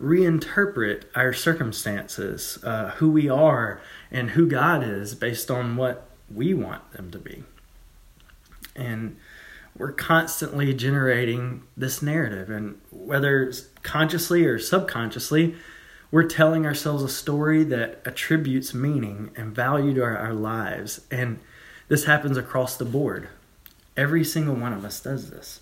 reinterpret 0.00 1.04
our 1.14 1.32
circumstances, 1.32 2.58
uh, 2.64 2.90
who 2.96 3.10
we 3.10 3.28
are, 3.28 3.80
and 4.10 4.30
who 4.30 4.46
God 4.46 4.82
is 4.82 5.14
based 5.14 5.50
on 5.50 5.76
what 5.76 6.08
we 6.32 6.54
want 6.54 6.92
them 6.92 7.10
to 7.12 7.18
be. 7.18 7.44
And 8.74 9.16
we're 9.76 9.92
constantly 9.92 10.74
generating 10.74 11.62
this 11.76 12.02
narrative, 12.02 12.50
and 12.50 12.80
whether 12.90 13.52
consciously 13.82 14.44
or 14.44 14.58
subconsciously, 14.58 15.54
we're 16.10 16.28
telling 16.28 16.66
ourselves 16.66 17.02
a 17.02 17.08
story 17.08 17.64
that 17.64 18.02
attributes 18.04 18.74
meaning 18.74 19.30
and 19.34 19.54
value 19.54 19.94
to 19.94 20.02
our, 20.02 20.16
our 20.16 20.34
lives. 20.34 21.00
And 21.10 21.40
this 21.88 22.04
happens 22.04 22.36
across 22.36 22.76
the 22.76 22.84
board. 22.84 23.28
Every 23.96 24.24
single 24.24 24.54
one 24.54 24.74
of 24.74 24.84
us 24.84 25.00
does 25.00 25.30
this. 25.30 25.60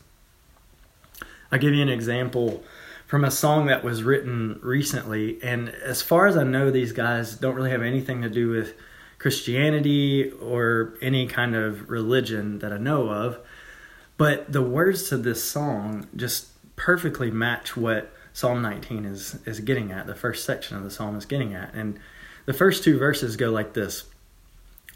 I'll 1.53 1.59
give 1.59 1.75
you 1.75 1.83
an 1.83 1.89
example 1.89 2.65
from 3.07 3.25
a 3.25 3.31
song 3.31 3.67
that 3.67 3.83
was 3.83 4.03
written 4.03 4.59
recently. 4.63 5.43
And 5.43 5.69
as 5.69 6.03
far 6.03 6.27
as 6.27 6.37
I 6.37 6.45
know, 6.45 6.71
these 6.71 6.93
guys 6.93 7.35
don't 7.35 7.55
really 7.55 7.71
have 7.71 7.83
anything 7.83 8.23
to 8.23 8.31
do 8.31 8.49
with 8.49 8.75
Christianity 9.19 10.31
or 10.41 10.95
any 11.03 11.27
kind 11.27 11.55
of 11.55 11.91
religion 11.91 12.61
that 12.61 12.73
I 12.73 12.79
know 12.79 13.09
of. 13.09 13.39
But 14.21 14.53
the 14.53 14.61
words 14.61 15.09
to 15.09 15.17
this 15.17 15.43
song 15.43 16.07
just 16.15 16.49
perfectly 16.77 17.31
match 17.31 17.75
what 17.75 18.13
Psalm 18.35 18.61
19 18.61 19.07
is, 19.07 19.39
is 19.47 19.61
getting 19.61 19.91
at, 19.93 20.07
the 20.07 20.15
first 20.15 20.45
section 20.45 20.77
of 20.77 20.85
the 20.85 20.91
psalm 20.91 21.17
is 21.17 21.25
getting 21.25 21.55
at. 21.55 21.73
And 21.73 21.99
the 22.45 22.53
first 22.53 22.85
two 22.85 22.99
verses 22.99 23.37
go 23.37 23.49
like 23.51 23.73
this 23.73 24.05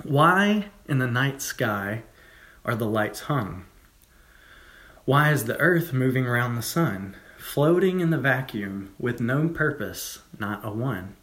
Why 0.03 0.67
in 0.87 0.99
the 0.99 1.07
night 1.07 1.41
sky 1.41 2.03
are 2.67 2.75
the 2.75 2.85
lights 2.85 3.21
hung? 3.21 3.65
Why 5.07 5.33
is 5.33 5.45
the 5.45 5.59
earth 5.59 5.95
moving 5.95 6.27
around 6.27 6.57
the 6.57 6.61
sun? 6.61 7.17
floating 7.39 8.01
in 8.01 8.11
the 8.11 8.19
vacuum 8.19 8.95
with 8.99 9.21
no 9.21 9.49
purpose, 9.49 10.21
not 10.39 10.65
a 10.65 10.71
one. 10.71 11.15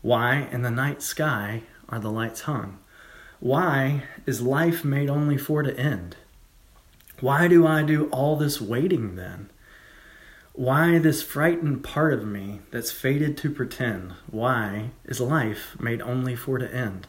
Why 0.00 0.48
in 0.50 0.62
the 0.62 0.70
night 0.70 1.02
sky 1.02 1.64
are 1.90 1.98
the 1.98 2.10
lights 2.10 2.42
hung? 2.42 2.78
Why 3.40 4.04
is 4.24 4.40
life 4.40 4.82
made 4.82 5.10
only 5.10 5.36
for 5.36 5.62
to 5.62 5.78
end? 5.78 6.16
Why 7.20 7.48
do 7.48 7.66
I 7.66 7.82
do 7.82 8.06
all 8.10 8.36
this 8.36 8.60
waiting 8.60 9.16
then? 9.16 9.50
Why 10.52 10.98
this 10.98 11.22
frightened 11.22 11.82
part 11.82 12.12
of 12.12 12.24
me 12.24 12.60
that's 12.70 12.92
fated 12.92 13.36
to 13.38 13.50
pretend? 13.50 14.12
Why 14.30 14.90
is 15.04 15.20
life 15.20 15.76
made 15.80 16.00
only 16.00 16.36
for 16.36 16.58
to 16.58 16.72
end? 16.72 17.06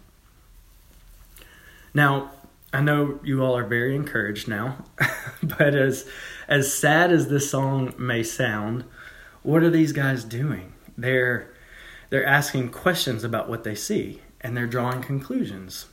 Now, 1.94 2.32
I 2.74 2.82
know 2.82 3.20
you 3.24 3.42
all 3.42 3.56
are 3.56 3.64
very 3.64 3.96
encouraged 3.96 4.48
now, 4.48 4.84
but 5.44 5.76
as 5.76 6.08
as 6.48 6.74
sad 6.74 7.12
as 7.12 7.28
this 7.28 7.50
song 7.50 7.94
may 7.98 8.22
sound, 8.24 8.84
what 9.44 9.64
are 9.64 9.70
these 9.70 9.92
guys 9.92 10.24
doing? 10.24 10.74
They're 10.98 11.54
they're 12.10 12.26
asking 12.26 12.70
questions 12.70 13.24
about 13.24 13.48
what 13.48 13.64
they 13.64 13.76
see 13.76 14.22
and 14.42 14.56
they're 14.56 14.68
drawing 14.68 15.02
conclusions. 15.02 15.86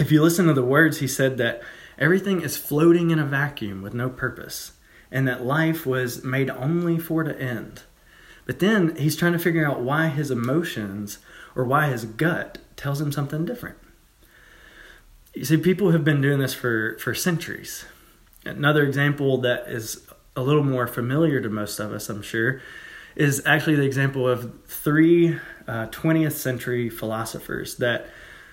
If 0.00 0.10
you 0.10 0.22
listen 0.22 0.46
to 0.46 0.54
the 0.54 0.64
words, 0.64 0.98
he 0.98 1.06
said 1.06 1.36
that 1.38 1.62
everything 1.98 2.40
is 2.40 2.56
floating 2.56 3.10
in 3.10 3.18
a 3.18 3.26
vacuum 3.26 3.82
with 3.82 3.94
no 3.94 4.08
purpose 4.08 4.72
and 5.10 5.28
that 5.28 5.44
life 5.44 5.84
was 5.84 6.24
made 6.24 6.50
only 6.50 6.98
for 6.98 7.22
to 7.22 7.38
end. 7.38 7.82
But 8.46 8.58
then 8.58 8.96
he's 8.96 9.16
trying 9.16 9.34
to 9.34 9.38
figure 9.38 9.66
out 9.66 9.80
why 9.80 10.08
his 10.08 10.30
emotions 10.30 11.18
or 11.54 11.64
why 11.64 11.88
his 11.88 12.04
gut 12.04 12.58
tells 12.76 13.00
him 13.00 13.12
something 13.12 13.44
different. 13.44 13.76
You 15.34 15.44
see, 15.44 15.58
people 15.58 15.92
have 15.92 16.04
been 16.04 16.20
doing 16.20 16.40
this 16.40 16.54
for, 16.54 16.98
for 16.98 17.14
centuries. 17.14 17.84
Another 18.44 18.82
example 18.82 19.38
that 19.42 19.68
is 19.68 20.06
a 20.34 20.42
little 20.42 20.64
more 20.64 20.86
familiar 20.86 21.40
to 21.40 21.48
most 21.48 21.78
of 21.78 21.92
us, 21.92 22.08
I'm 22.08 22.22
sure, 22.22 22.60
is 23.14 23.42
actually 23.46 23.76
the 23.76 23.84
example 23.84 24.28
of 24.28 24.52
three 24.66 25.38
uh, 25.68 25.86
20th 25.88 26.32
century 26.32 26.88
philosophers 26.88 27.76
that 27.76 28.06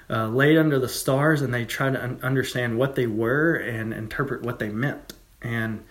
uh, 0.10 0.28
laid 0.28 0.58
under 0.58 0.80
the 0.80 0.90
stars 0.90 1.42
and 1.42 1.54
they 1.54 1.66
tried 1.66 1.94
to 1.94 2.04
un- 2.04 2.20
understand 2.24 2.78
what 2.78 2.96
they 2.96 3.08
were 3.08 3.56
and 3.56 3.94
interpret 3.94 4.42
what 4.42 4.60
they 4.60 4.70
meant. 4.70 5.14
And 5.42 5.84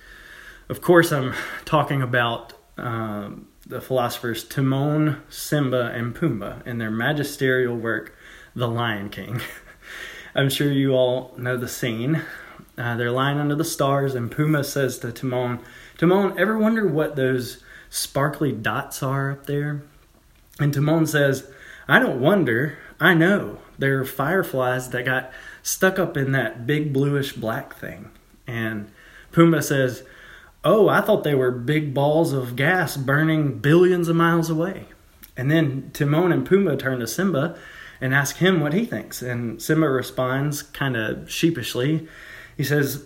of 0.68 0.80
course, 0.80 1.12
I'm 1.12 1.34
talking 1.64 2.02
about 2.02 2.52
um, 2.76 3.48
the 3.66 3.80
philosophers 3.80 4.44
Timon, 4.44 5.22
Simba, 5.28 5.92
and 5.94 6.14
Pumbaa 6.14 6.66
in 6.66 6.78
their 6.78 6.90
magisterial 6.90 7.76
work, 7.76 8.16
The 8.54 8.68
Lion 8.68 9.10
King. 9.10 9.40
I'm 10.34 10.50
sure 10.50 10.70
you 10.70 10.92
all 10.92 11.34
know 11.36 11.56
the 11.56 11.68
scene. 11.68 12.22
Uh, 12.76 12.96
they're 12.96 13.10
lying 13.10 13.38
under 13.38 13.54
the 13.54 13.64
stars, 13.64 14.14
and 14.14 14.30
Pumbaa 14.30 14.64
says 14.64 14.98
to 14.98 15.10
Timon, 15.10 15.60
Timon, 15.96 16.38
ever 16.38 16.56
wonder 16.56 16.86
what 16.86 17.16
those 17.16 17.62
sparkly 17.90 18.52
dots 18.52 19.02
are 19.02 19.32
up 19.32 19.46
there? 19.46 19.82
And 20.60 20.72
Timon 20.72 21.06
says, 21.06 21.50
I 21.88 21.98
don't 21.98 22.20
wonder. 22.20 22.78
I 23.00 23.14
know. 23.14 23.58
They're 23.78 24.04
fireflies 24.04 24.90
that 24.90 25.04
got 25.04 25.30
stuck 25.62 25.98
up 25.98 26.16
in 26.16 26.32
that 26.32 26.66
big 26.66 26.92
bluish 26.92 27.32
black 27.32 27.74
thing. 27.76 28.10
And 28.46 28.90
Pumbaa 29.32 29.62
says, 29.62 30.02
Oh, 30.64 30.88
I 30.88 31.00
thought 31.00 31.22
they 31.22 31.36
were 31.36 31.52
big 31.52 31.94
balls 31.94 32.32
of 32.32 32.56
gas 32.56 32.96
burning 32.96 33.58
billions 33.58 34.08
of 34.08 34.16
miles 34.16 34.50
away. 34.50 34.86
And 35.36 35.50
then 35.50 35.90
Timon 35.92 36.32
and 36.32 36.46
Pumbaa 36.46 36.78
turn 36.78 36.98
to 36.98 37.06
Simba 37.06 37.56
and 38.00 38.12
ask 38.12 38.36
him 38.36 38.60
what 38.60 38.72
he 38.72 38.84
thinks. 38.84 39.22
And 39.22 39.62
Simba 39.62 39.88
responds 39.88 40.62
kind 40.62 40.96
of 40.96 41.30
sheepishly. 41.30 42.08
He 42.56 42.64
says, 42.64 43.04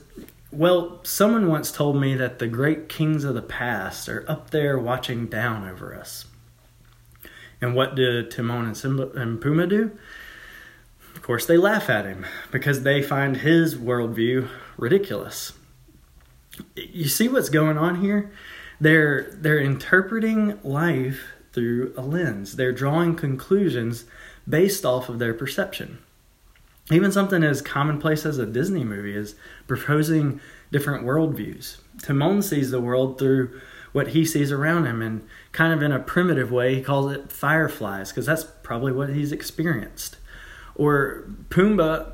Well, 0.51 1.01
someone 1.05 1.49
once 1.49 1.71
told 1.71 2.01
me 2.01 2.15
that 2.15 2.39
the 2.39 2.49
great 2.49 2.89
kings 2.89 3.25
of 3.25 3.35
the 3.35 3.43
past 3.43 4.09
are 4.09 4.25
up 4.31 4.51
there 4.51 4.79
watching 4.79 5.27
down 5.27 5.69
over 5.69 5.95
us. 5.95 6.25
And 7.61 7.75
what 7.75 7.95
do 7.95 8.27
Timon 8.27 8.65
and, 8.65 8.77
Simba 8.77 9.11
and 9.11 9.41
Pumbaa 9.41 9.69
do? 9.69 9.91
Of 11.23 11.27
course, 11.27 11.47
they 11.47 11.57
laugh 11.57 11.89
at 11.89 12.05
him 12.05 12.27
because 12.51 12.83
they 12.83 13.01
find 13.01 13.37
his 13.37 13.77
worldview 13.77 14.49
ridiculous. 14.77 15.53
You 16.75 17.07
see 17.07 17.29
what's 17.29 17.49
going 17.49 17.79
on 17.79 18.01
here? 18.01 18.33
They're 18.81 19.31
they're 19.31 19.61
interpreting 19.61 20.59
life 20.65 21.21
through 21.53 21.95
a 21.97 22.01
lens. 22.01 22.57
They're 22.57 22.73
drawing 22.73 23.15
conclusions 23.15 24.05
based 24.49 24.85
off 24.85 25.09
of 25.09 25.21
their 25.21 25.33
perception. 25.33 25.99
Even 26.91 27.13
something 27.13 27.45
as 27.45 27.63
commonplace 27.63 28.27
as 28.27 28.39
a 28.39 28.45
Disney 28.45 28.83
movie 28.83 29.15
is 29.15 29.37
proposing 29.69 30.41
different 30.73 31.07
worldviews. 31.07 31.77
Timon 32.03 32.43
sees 32.43 32.73
the 32.73 32.81
world 32.81 33.21
through 33.21 33.61
what 33.93 34.09
he 34.09 34.25
sees 34.25 34.51
around 34.51 34.87
him, 34.87 35.01
and 35.01 35.25
kind 35.53 35.73
of 35.73 35.85
in 35.85 35.93
a 35.93 36.01
primitive 36.01 36.51
way, 36.51 36.75
he 36.75 36.83
calls 36.83 37.13
it 37.13 37.31
fireflies 37.31 38.11
because 38.11 38.27
that's 38.27 38.43
probably 38.65 38.91
what 38.91 39.11
he's 39.11 39.31
experienced. 39.31 40.17
Or 40.75 41.25
Pumbaa 41.49 42.13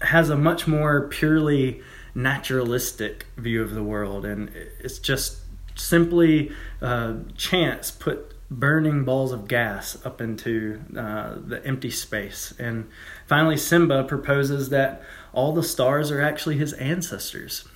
has 0.00 0.30
a 0.30 0.36
much 0.36 0.66
more 0.66 1.08
purely 1.08 1.82
naturalistic 2.14 3.26
view 3.36 3.62
of 3.62 3.74
the 3.74 3.82
world, 3.82 4.24
and 4.24 4.50
it's 4.80 4.98
just 4.98 5.38
simply 5.74 6.52
uh, 6.82 7.14
chance 7.36 7.90
put 7.90 8.34
burning 8.50 9.04
balls 9.04 9.32
of 9.32 9.46
gas 9.46 10.04
up 10.06 10.20
into 10.20 10.80
uh, 10.96 11.34
the 11.38 11.64
empty 11.64 11.90
space. 11.90 12.54
And 12.58 12.88
finally, 13.26 13.56
Simba 13.56 14.04
proposes 14.04 14.70
that 14.70 15.02
all 15.32 15.52
the 15.52 15.62
stars 15.62 16.10
are 16.10 16.20
actually 16.20 16.56
his 16.56 16.72
ancestors. 16.74 17.68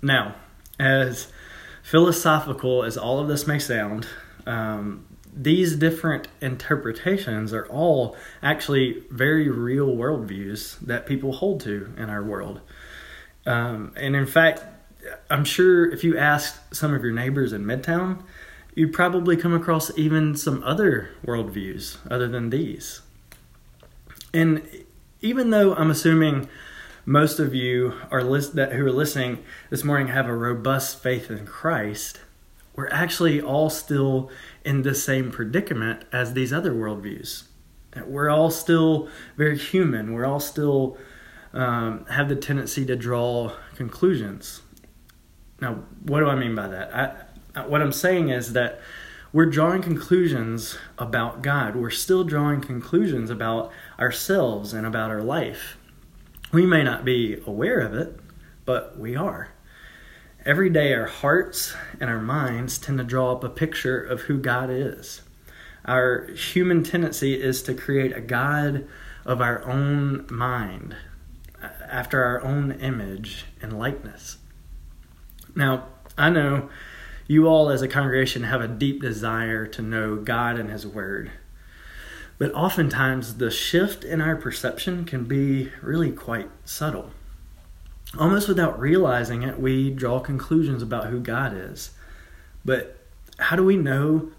Now, 0.00 0.36
as 0.78 1.32
philosophical 1.82 2.84
as 2.84 2.96
all 2.96 3.18
of 3.18 3.28
this 3.28 3.46
may 3.46 3.58
sound, 3.58 4.06
um, 4.46 5.05
these 5.36 5.76
different 5.76 6.28
interpretations 6.40 7.52
are 7.52 7.66
all 7.66 8.16
actually 8.42 9.02
very 9.10 9.50
real 9.50 9.88
worldviews 9.88 10.78
that 10.80 11.04
people 11.04 11.32
hold 11.32 11.60
to 11.60 11.92
in 11.98 12.08
our 12.08 12.22
world. 12.22 12.60
Um, 13.44 13.92
and 13.96 14.16
in 14.16 14.26
fact, 14.26 14.64
I'm 15.30 15.44
sure 15.44 15.90
if 15.92 16.02
you 16.02 16.16
asked 16.16 16.74
some 16.74 16.94
of 16.94 17.02
your 17.02 17.12
neighbors 17.12 17.52
in 17.52 17.64
Midtown, 17.64 18.22
you'd 18.74 18.92
probably 18.92 19.36
come 19.36 19.54
across 19.54 19.96
even 19.96 20.36
some 20.36 20.62
other 20.64 21.10
worldviews 21.24 21.98
other 22.10 22.28
than 22.28 22.50
these. 22.50 23.02
And 24.32 24.66
even 25.20 25.50
though 25.50 25.74
I'm 25.74 25.90
assuming 25.90 26.48
most 27.04 27.38
of 27.38 27.54
you 27.54 27.94
are 28.10 28.22
list- 28.22 28.56
that 28.56 28.72
who 28.72 28.84
are 28.84 28.92
listening 28.92 29.44
this 29.70 29.84
morning 29.84 30.08
have 30.08 30.26
a 30.26 30.34
robust 30.34 31.02
faith 31.02 31.30
in 31.30 31.46
Christ, 31.46 32.20
we're 32.76 32.88
actually 32.88 33.40
all 33.40 33.70
still 33.70 34.30
in 34.64 34.82
the 34.82 34.94
same 34.94 35.30
predicament 35.30 36.04
as 36.12 36.34
these 36.34 36.52
other 36.52 36.72
worldviews. 36.72 37.44
We're 38.04 38.28
all 38.28 38.50
still 38.50 39.08
very 39.36 39.56
human. 39.56 40.12
We're 40.12 40.26
all 40.26 40.40
still 40.40 40.98
um, 41.54 42.04
have 42.06 42.28
the 42.28 42.36
tendency 42.36 42.84
to 42.84 42.94
draw 42.94 43.52
conclusions. 43.74 44.60
Now, 45.60 45.84
what 46.02 46.20
do 46.20 46.26
I 46.26 46.34
mean 46.34 46.54
by 46.54 46.68
that? 46.68 47.26
I, 47.54 47.66
what 47.66 47.80
I'm 47.80 47.92
saying 47.92 48.28
is 48.28 48.52
that 48.52 48.80
we're 49.32 49.46
drawing 49.46 49.82
conclusions 49.82 50.76
about 50.98 51.42
God. 51.42 51.74
We're 51.74 51.90
still 51.90 52.24
drawing 52.24 52.60
conclusions 52.60 53.30
about 53.30 53.72
ourselves 53.98 54.74
and 54.74 54.86
about 54.86 55.10
our 55.10 55.22
life. 55.22 55.78
We 56.52 56.66
may 56.66 56.82
not 56.82 57.04
be 57.04 57.42
aware 57.46 57.80
of 57.80 57.94
it, 57.94 58.18
but 58.66 58.98
we 58.98 59.16
are. 59.16 59.55
Every 60.46 60.70
day, 60.70 60.94
our 60.94 61.06
hearts 61.06 61.74
and 61.98 62.08
our 62.08 62.20
minds 62.20 62.78
tend 62.78 62.98
to 62.98 63.04
draw 63.04 63.32
up 63.32 63.42
a 63.42 63.48
picture 63.48 64.00
of 64.00 64.22
who 64.22 64.38
God 64.38 64.70
is. 64.70 65.22
Our 65.84 66.28
human 66.28 66.84
tendency 66.84 67.34
is 67.34 67.62
to 67.64 67.74
create 67.74 68.16
a 68.16 68.20
God 68.20 68.86
of 69.24 69.40
our 69.40 69.64
own 69.64 70.24
mind, 70.30 70.94
after 71.88 72.22
our 72.22 72.44
own 72.44 72.70
image 72.70 73.46
and 73.60 73.76
likeness. 73.76 74.38
Now, 75.56 75.88
I 76.16 76.30
know 76.30 76.70
you 77.26 77.48
all 77.48 77.68
as 77.68 77.82
a 77.82 77.88
congregation 77.88 78.44
have 78.44 78.60
a 78.60 78.68
deep 78.68 79.02
desire 79.02 79.66
to 79.66 79.82
know 79.82 80.14
God 80.14 80.60
and 80.60 80.70
His 80.70 80.86
Word. 80.86 81.32
But 82.38 82.54
oftentimes, 82.54 83.38
the 83.38 83.50
shift 83.50 84.04
in 84.04 84.20
our 84.20 84.36
perception 84.36 85.06
can 85.06 85.24
be 85.24 85.72
really 85.82 86.12
quite 86.12 86.50
subtle. 86.64 87.10
Almost 88.18 88.48
without 88.48 88.78
realizing 88.78 89.42
it, 89.42 89.58
we 89.58 89.90
draw 89.90 90.20
conclusions 90.20 90.82
about 90.82 91.08
who 91.08 91.20
God 91.20 91.52
is. 91.54 91.90
But 92.64 92.98
how 93.38 93.56
do 93.56 93.64
we 93.64 93.76
know 93.76 94.30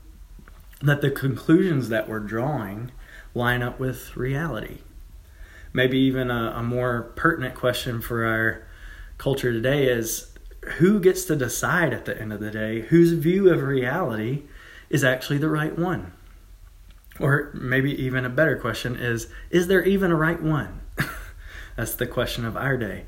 that 0.81 1.01
the 1.01 1.11
conclusions 1.11 1.89
that 1.89 2.07
we're 2.07 2.19
drawing 2.19 2.91
line 3.33 3.61
up 3.61 3.79
with 3.79 4.15
reality? 4.15 4.79
Maybe 5.73 5.99
even 5.99 6.31
a, 6.31 6.53
a 6.57 6.63
more 6.63 7.13
pertinent 7.15 7.55
question 7.55 8.01
for 8.01 8.25
our 8.25 8.67
culture 9.17 9.51
today 9.51 9.87
is 9.87 10.33
who 10.77 10.99
gets 10.99 11.25
to 11.25 11.35
decide 11.35 11.93
at 11.93 12.05
the 12.05 12.19
end 12.19 12.33
of 12.33 12.39
the 12.39 12.51
day 12.51 12.81
whose 12.81 13.13
view 13.13 13.49
of 13.49 13.61
reality 13.61 14.43
is 14.89 15.03
actually 15.03 15.37
the 15.37 15.49
right 15.49 15.77
one? 15.77 16.13
Or 17.19 17.51
maybe 17.53 17.91
even 18.01 18.25
a 18.25 18.29
better 18.29 18.57
question 18.57 18.95
is 18.95 19.27
is 19.49 19.67
there 19.67 19.83
even 19.83 20.11
a 20.11 20.15
right 20.15 20.41
one? 20.41 20.81
That's 21.75 21.95
the 21.95 22.07
question 22.07 22.45
of 22.45 22.57
our 22.57 22.77
day. 22.77 23.05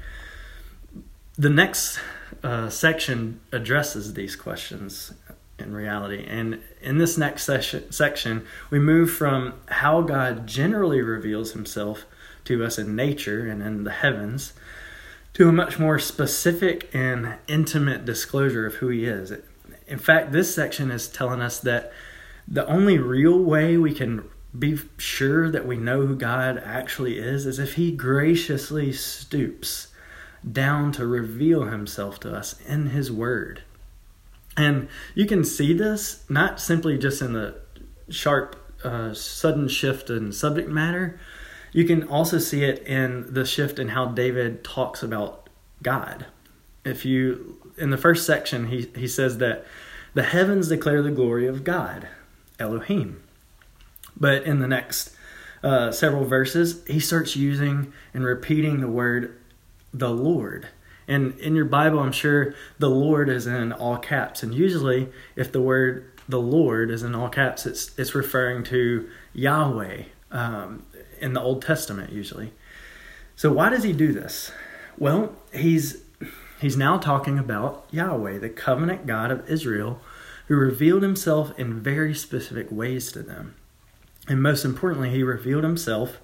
The 1.40 1.50
next 1.50 2.02
uh, 2.44 2.68
section 2.70 3.40
addresses 3.54 4.14
these 4.14 4.36
questions 4.36 5.14
in 5.58 5.74
reality. 5.74 6.26
And 6.28 6.60
in 6.82 6.98
this 6.98 7.18
next 7.18 7.46
session, 7.46 7.94
section, 7.94 8.46
we 8.70 8.78
move 8.78 9.10
from 9.10 9.54
how 9.70 10.02
God 10.02 10.48
generally 10.48 11.02
reveals 11.02 11.54
himself 11.54 12.06
to 12.44 12.66
us 12.66 12.78
in 12.78 12.94
nature 12.94 13.48
and 13.48 13.64
in 13.64 13.86
the 13.86 13.92
heavens 13.92 14.52
to 15.36 15.48
a 15.48 15.54
much 15.54 15.80
more 15.80 15.98
specific 15.98 16.90
and 16.94 17.36
intimate 17.48 18.04
disclosure 18.04 18.66
of 18.66 18.76
who 18.76 18.90
he 18.90 19.06
is. 19.06 19.32
In 19.88 19.98
fact, 19.98 20.34
this 20.34 20.54
section 20.54 20.92
is 20.92 21.08
telling 21.08 21.40
us 21.40 21.58
that 21.62 21.94
the 22.50 22.68
only 22.68 22.98
real 22.98 23.40
way 23.40 23.78
we 23.78 23.94
can 23.94 24.30
be 24.58 24.78
sure 24.98 25.50
that 25.50 25.66
we 25.66 25.78
know 25.78 26.06
who 26.06 26.18
God 26.18 26.62
actually 26.66 27.18
is 27.18 27.46
is 27.46 27.60
if 27.60 27.76
he 27.76 27.94
graciously 27.94 28.92
stoops 28.92 29.89
down 30.50 30.92
to 30.94 31.06
reveal 31.06 31.66
himself 31.66 32.20
to 32.22 32.36
us 32.36 32.60
in 32.68 32.88
his 32.88 33.12
word. 33.12 33.64
And 34.58 34.88
you 35.16 35.26
can 35.26 35.44
see 35.44 35.74
this 35.74 36.24
not 36.30 36.60
simply 36.60 36.98
just 36.98 37.22
in 37.22 37.34
the 37.34 37.56
sharp, 38.10 38.56
uh, 38.84 39.14
sudden 39.14 39.68
shift 39.68 40.10
in 40.10 40.32
subject 40.32 40.70
matter, 40.70 41.20
you 41.72 41.86
can 41.86 42.08
also 42.08 42.40
see 42.40 42.64
it 42.64 42.80
in 42.86 43.34
the 43.34 43.46
shift 43.46 43.80
in 43.80 43.90
how 43.90 44.08
David 44.08 44.64
talks 44.64 45.04
about 45.04 45.50
God. 45.84 46.26
If 46.84 47.06
you, 47.06 47.58
in 47.78 47.90
the 47.90 47.98
first 47.98 48.26
section, 48.26 48.68
he, 48.68 48.90
he 48.96 49.08
says 49.08 49.38
that 49.38 49.66
the 50.14 50.24
heavens 50.24 50.70
declare 50.70 51.02
the 51.02 51.12
glory 51.12 51.48
of 51.48 51.64
God, 51.64 52.08
Elohim. 52.60 53.22
But 54.18 54.44
in 54.44 54.60
the 54.60 54.68
next 54.68 55.16
uh, 55.64 55.92
several 55.92 56.26
verses, 56.26 56.84
he 56.88 57.00
starts 57.00 57.36
using 57.36 57.94
and 58.14 58.24
repeating 58.24 58.82
the 58.82 58.88
word 58.88 59.39
the 59.94 60.10
Lord. 60.10 60.68
And 61.08 61.38
in 61.40 61.56
your 61.56 61.66
Bible, 61.66 62.00
I'm 62.00 62.12
sure 62.12 62.54
the 62.78 62.90
Lord 62.90 63.30
is 63.30 63.48
in 63.48 63.74
all 63.74 63.98
caps. 63.98 64.44
And 64.44 64.54
usually, 64.54 65.10
if 65.36 65.52
the 65.52 65.62
word 65.62 66.12
the 66.30 66.40
Lord 66.40 66.92
is 66.92 67.02
in 67.02 67.16
all 67.16 67.30
caps, 67.30 67.66
it's, 67.66 67.98
it's 67.98 68.14
referring 68.14 68.64
to 68.66 69.10
Yahweh 69.34 70.04
um, 70.30 70.86
in 71.20 71.34
the 71.34 71.42
Old 71.42 71.64
Testament, 71.64 72.14
usually. 72.14 72.54
So, 73.36 73.52
why 73.52 73.70
does 73.70 73.84
he 73.84 73.94
do 73.94 74.14
this? 74.14 74.52
Well, 75.00 75.34
he's, 75.52 76.04
he's 76.62 76.78
now 76.78 76.98
talking 76.98 77.40
about 77.40 77.88
Yahweh, 77.90 78.38
the 78.38 78.50
covenant 78.50 79.08
God 79.08 79.32
of 79.32 79.50
Israel, 79.50 80.02
who 80.48 80.56
revealed 80.56 81.02
himself 81.02 81.58
in 81.58 81.80
very 81.80 82.14
specific 82.14 82.68
ways 82.70 83.12
to 83.14 83.24
them. 83.24 83.56
And 84.28 84.44
most 84.44 84.64
importantly, 84.64 85.10
he 85.10 85.24
revealed 85.24 85.64
himself 85.64 86.20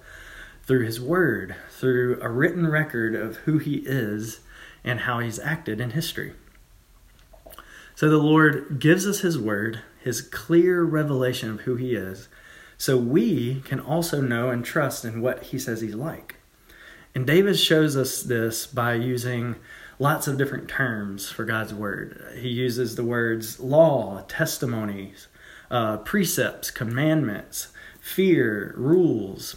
through 0.66 0.84
his 0.84 1.00
word, 1.00 1.54
through 1.70 2.18
a 2.20 2.28
written 2.28 2.66
record 2.66 3.14
of 3.14 3.36
who 3.38 3.58
he 3.58 3.76
is 3.86 4.40
and 4.84 5.00
how 5.00 5.20
he's 5.20 5.38
acted 5.38 5.80
in 5.80 5.90
history. 5.90 6.32
So 7.94 8.10
the 8.10 8.18
Lord 8.18 8.78
gives 8.78 9.06
us 9.06 9.20
his 9.20 9.38
word, 9.38 9.80
his 10.02 10.20
clear 10.20 10.82
revelation 10.82 11.50
of 11.50 11.60
who 11.60 11.76
he 11.76 11.94
is, 11.94 12.28
so 12.76 12.98
we 12.98 13.60
can 13.60 13.80
also 13.80 14.20
know 14.20 14.50
and 14.50 14.64
trust 14.64 15.04
in 15.04 15.22
what 15.22 15.44
he 15.44 15.58
says 15.58 15.80
he's 15.80 15.94
like. 15.94 16.36
And 17.14 17.26
David 17.26 17.58
shows 17.58 17.96
us 17.96 18.22
this 18.22 18.66
by 18.66 18.94
using 18.94 19.56
lots 19.98 20.28
of 20.28 20.36
different 20.36 20.68
terms 20.68 21.30
for 21.30 21.44
God's 21.44 21.72
word. 21.72 22.34
He 22.38 22.48
uses 22.48 22.96
the 22.96 23.04
words 23.04 23.58
law, 23.58 24.24
testimonies, 24.28 25.28
uh, 25.70 25.96
precepts, 25.98 26.70
commandments, 26.70 27.68
fear, 28.00 28.74
rules. 28.76 29.56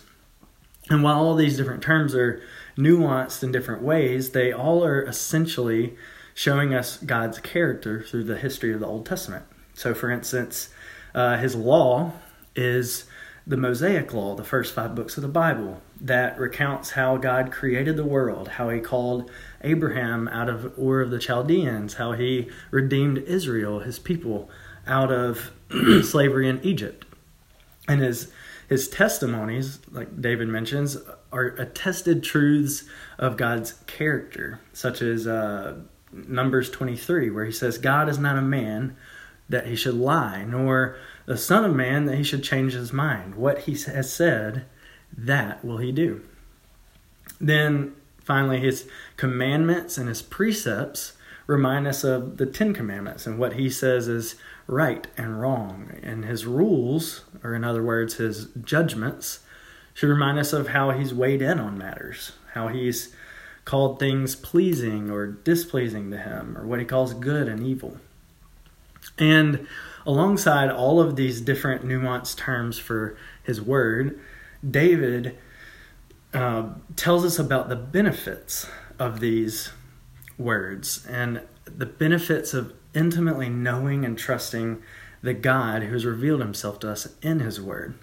And 0.90 1.04
while 1.04 1.20
all 1.20 1.36
these 1.36 1.58
different 1.58 1.84
terms 1.84 2.16
are 2.16 2.42
nuanced 2.78 3.44
in 3.44 3.52
different 3.52 3.82
ways, 3.82 4.32
they 4.32 4.52
all 4.52 4.84
are 4.84 5.02
essentially 5.04 5.96
showing 6.34 6.74
us 6.74 6.98
God's 6.98 7.40
character 7.40 8.02
through 8.02 8.24
the 8.24 8.38
history 8.38 8.74
of 8.74 8.80
the 8.80 8.88
Old 8.88 9.06
Testament. 9.06 9.46
So, 9.74 9.94
for 9.94 10.10
instance, 10.10 10.70
uh, 11.14 11.38
his 11.38 11.56
law 11.56 12.14
is 12.56 13.06
the 13.46 13.58
Mosaic 13.58 14.14
Law, 14.14 14.36
the 14.36 14.44
first 14.44 14.76
five 14.76 14.96
books 14.96 15.18
of 15.18 15.24
the 15.24 15.28
Bible, 15.28 15.82
that 16.00 16.40
recounts 16.40 16.92
how 16.92 17.18
God 17.18 17.52
created 17.52 17.98
the 17.98 18.06
world, 18.06 18.48
how 18.48 18.70
he 18.70 18.80
called 18.80 19.30
Abraham 19.62 20.28
out 20.28 20.50
of 20.50 20.78
Ur 20.80 21.02
of 21.02 21.10
the 21.10 21.20
Chaldeans, 21.20 21.96
how 21.96 22.12
he 22.12 22.50
redeemed 22.72 23.18
Israel, 23.18 23.80
his 23.80 23.98
people, 23.98 24.50
out 24.86 25.12
of 25.12 25.52
slavery 26.04 26.48
in 26.48 26.64
Egypt. 26.64 27.06
And 27.88 28.02
his 28.02 28.32
his 28.70 28.88
testimonies, 28.88 29.80
like 29.92 30.22
David 30.22 30.48
mentions, 30.48 30.96
are 31.32 31.48
attested 31.58 32.24
truths 32.24 32.84
of 33.18 33.36
God's 33.36 33.74
character, 33.88 34.60
such 34.74 35.02
as 35.02 35.26
uh, 35.26 35.80
Numbers 36.12 36.70
23, 36.70 37.32
where 37.32 37.46
he 37.46 37.52
says, 37.52 37.80
God 37.80 38.08
is 38.08 38.20
not 38.20 38.38
a 38.38 38.44
man 38.44 38.96
that 39.50 39.66
he 39.66 39.76
should 39.76 39.96
lie, 39.96 40.46
nor 40.48 40.98
the 41.26 41.36
Son 41.36 41.66
of 41.66 41.76
Man 41.76 42.06
that 42.06 42.18
he 42.18 42.24
should 42.24 42.44
change 42.44 42.74
his 42.74 42.94
mind. 42.94 43.34
What 43.34 43.62
he 43.62 43.72
has 43.92 44.14
said, 44.14 44.66
that 45.18 45.66
will 45.66 45.78
he 45.78 45.92
do. 45.92 46.22
Then 47.42 47.96
finally, 48.24 48.60
his 48.60 48.88
commandments 49.18 49.98
and 49.98 50.08
his 50.08 50.22
precepts 50.22 51.14
remind 51.48 51.88
us 51.88 52.04
of 52.04 52.38
the 52.38 52.46
Ten 52.46 52.76
Commandments 52.76 53.26
and 53.26 53.40
what 53.40 53.54
he 53.54 53.72
says 53.72 54.08
is 54.08 54.36
right 54.70 55.08
and 55.18 55.42
wrong. 55.42 56.00
And 56.04 56.24
his 56.24 56.46
rules, 56.46 57.26
or 57.44 57.56
in 57.56 57.64
other 57.64 57.84
words, 57.84 58.16
his 58.16 58.48
judgments, 58.62 59.40
should 59.94 60.10
remind 60.10 60.40
us 60.40 60.54
of 60.54 60.70
how 60.70 60.92
he's 60.92 61.14
weighed 61.14 61.42
in 61.42 61.60
on 61.60 61.78
matters, 61.78 62.34
how 62.54 62.68
he's 62.68 63.14
called 63.66 64.00
things 64.00 64.36
pleasing 64.36 65.10
or 65.10 65.28
displeasing 65.28 66.12
to 66.12 66.18
him, 66.18 66.58
or 66.58 66.66
what 66.66 66.80
he 66.80 66.86
calls 66.86 67.14
good 67.14 67.48
and 67.48 67.66
evil. 67.66 67.98
And 69.18 69.68
alongside 70.06 70.70
all 70.70 71.02
of 71.02 71.16
these 71.16 71.42
different 71.42 71.84
nuanced 71.84 72.38
terms 72.38 72.80
for 72.80 73.18
his 73.44 73.62
word, 73.62 74.20
David 74.68 75.38
uh, 76.34 76.70
tells 76.96 77.26
us 77.26 77.40
about 77.40 77.70
the 77.70 77.76
benefits 77.76 78.68
of 78.98 79.20
these 79.20 79.72
words 80.38 81.06
and 81.08 81.42
the 81.66 81.86
benefits 81.86 82.54
of 82.54 82.74
intimately 82.94 83.50
knowing 83.50 84.06
and 84.06 84.18
trusting 84.18 84.82
the 85.22 85.34
God 85.34 85.84
who 85.84 85.94
has 85.94 86.06
revealed 86.06 86.42
himself 86.42 86.80
to 86.80 86.92
us 86.92 87.08
in 87.22 87.40
his 87.40 87.62
word. 87.62 87.96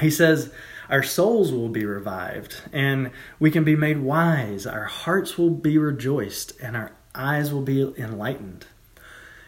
He 0.00 0.10
says, 0.10 0.52
Our 0.88 1.02
souls 1.02 1.52
will 1.52 1.68
be 1.68 1.84
revived, 1.84 2.62
and 2.72 3.10
we 3.38 3.50
can 3.50 3.64
be 3.64 3.76
made 3.76 3.98
wise. 3.98 4.66
Our 4.66 4.84
hearts 4.84 5.36
will 5.36 5.50
be 5.50 5.76
rejoiced, 5.78 6.58
and 6.60 6.76
our 6.76 6.92
eyes 7.14 7.52
will 7.52 7.62
be 7.62 7.82
enlightened. 7.98 8.66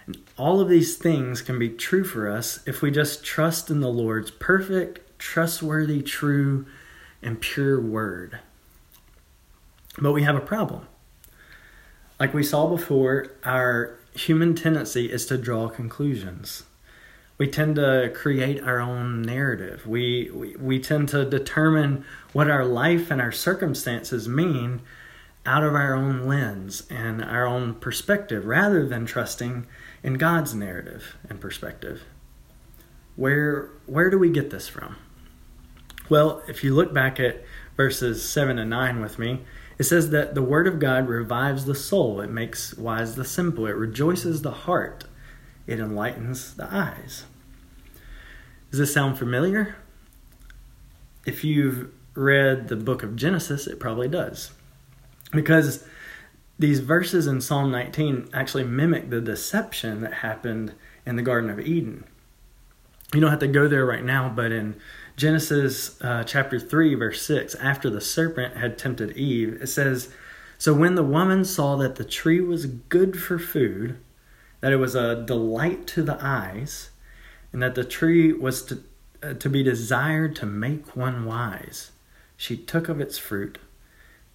And 0.06 0.18
all 0.36 0.60
of 0.60 0.68
these 0.68 0.96
things 0.96 1.42
can 1.42 1.58
be 1.58 1.68
true 1.68 2.04
for 2.04 2.28
us 2.28 2.60
if 2.66 2.82
we 2.82 2.90
just 2.90 3.24
trust 3.24 3.70
in 3.70 3.80
the 3.80 3.88
Lord's 3.88 4.30
perfect, 4.30 5.18
trustworthy, 5.18 6.02
true, 6.02 6.66
and 7.22 7.40
pure 7.40 7.80
word. 7.80 8.40
But 9.98 10.12
we 10.12 10.24
have 10.24 10.36
a 10.36 10.40
problem. 10.40 10.86
Like 12.18 12.34
we 12.34 12.42
saw 12.42 12.66
before, 12.66 13.32
our 13.44 13.98
human 14.14 14.54
tendency 14.54 15.10
is 15.10 15.26
to 15.26 15.38
draw 15.38 15.68
conclusions. 15.68 16.64
we 17.38 17.48
tend 17.48 17.76
to 17.76 18.12
create 18.14 18.62
our 18.62 18.78
own 18.78 19.22
narrative. 19.22 19.86
We, 19.86 20.30
we, 20.32 20.54
we 20.56 20.78
tend 20.78 21.08
to 21.08 21.24
determine 21.24 22.04
what 22.32 22.48
our 22.50 22.64
life 22.64 23.10
and 23.10 23.20
our 23.20 23.32
circumstances 23.32 24.28
mean 24.28 24.82
out 25.44 25.64
of 25.64 25.74
our 25.74 25.94
own 25.94 26.26
lens 26.26 26.84
and 26.88 27.24
our 27.24 27.46
own 27.46 27.74
perspective 27.74 28.44
rather 28.46 28.86
than 28.86 29.06
trusting 29.06 29.66
in 30.02 30.14
God's 30.14 30.54
narrative 30.54 31.16
and 31.28 31.40
perspective. 31.40 32.02
Where, 33.16 33.70
where 33.86 34.08
do 34.08 34.18
we 34.18 34.30
get 34.30 34.50
this 34.50 34.68
from? 34.68 34.96
Well, 36.08 36.42
if 36.46 36.62
you 36.62 36.74
look 36.74 36.94
back 36.94 37.18
at 37.18 37.42
verses 37.76 38.28
7 38.28 38.58
and 38.58 38.70
9 38.70 39.00
with 39.00 39.18
me, 39.18 39.40
it 39.82 39.86
says 39.86 40.10
that 40.10 40.36
the 40.36 40.42
Word 40.42 40.68
of 40.68 40.78
God 40.78 41.08
revives 41.08 41.64
the 41.64 41.74
soul, 41.74 42.20
it 42.20 42.30
makes 42.30 42.72
wise 42.74 43.16
the 43.16 43.24
simple, 43.24 43.66
it 43.66 43.74
rejoices 43.74 44.42
the 44.42 44.52
heart, 44.52 45.06
it 45.66 45.80
enlightens 45.80 46.54
the 46.54 46.72
eyes. 46.72 47.24
Does 48.70 48.78
this 48.78 48.94
sound 48.94 49.18
familiar? 49.18 49.74
If 51.26 51.42
you've 51.42 51.90
read 52.14 52.68
the 52.68 52.76
book 52.76 53.02
of 53.02 53.16
Genesis, 53.16 53.66
it 53.66 53.80
probably 53.80 54.06
does. 54.06 54.52
Because 55.32 55.84
these 56.60 56.78
verses 56.78 57.26
in 57.26 57.40
Psalm 57.40 57.72
19 57.72 58.28
actually 58.32 58.62
mimic 58.62 59.10
the 59.10 59.20
deception 59.20 60.02
that 60.02 60.14
happened 60.14 60.74
in 61.04 61.16
the 61.16 61.22
Garden 61.22 61.50
of 61.50 61.58
Eden. 61.58 62.04
You 63.12 63.20
don't 63.20 63.30
have 63.30 63.40
to 63.40 63.48
go 63.48 63.66
there 63.66 63.84
right 63.84 64.04
now, 64.04 64.28
but 64.28 64.52
in 64.52 64.76
Genesis 65.16 66.00
uh, 66.02 66.24
chapter 66.24 66.58
3, 66.58 66.94
verse 66.94 67.22
6, 67.22 67.54
after 67.56 67.90
the 67.90 68.00
serpent 68.00 68.56
had 68.56 68.78
tempted 68.78 69.16
Eve, 69.16 69.58
it 69.60 69.66
says, 69.68 70.12
So 70.58 70.72
when 70.72 70.94
the 70.94 71.02
woman 71.02 71.44
saw 71.44 71.76
that 71.76 71.96
the 71.96 72.04
tree 72.04 72.40
was 72.40 72.66
good 72.66 73.20
for 73.20 73.38
food, 73.38 73.98
that 74.60 74.72
it 74.72 74.76
was 74.76 74.94
a 74.94 75.22
delight 75.24 75.86
to 75.88 76.02
the 76.02 76.18
eyes, 76.20 76.90
and 77.52 77.62
that 77.62 77.74
the 77.74 77.84
tree 77.84 78.32
was 78.32 78.62
to, 78.62 78.82
uh, 79.22 79.34
to 79.34 79.48
be 79.50 79.62
desired 79.62 80.34
to 80.36 80.46
make 80.46 80.96
one 80.96 81.24
wise. 81.24 81.92
She 82.36 82.56
took 82.56 82.88
of 82.88 83.00
its 83.00 83.18
fruit 83.18 83.58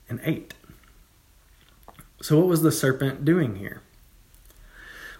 and 0.07 0.19
ate. 0.23 0.53
So, 2.21 2.37
what 2.37 2.47
was 2.47 2.61
the 2.61 2.71
serpent 2.71 3.25
doing 3.25 3.55
here? 3.55 3.81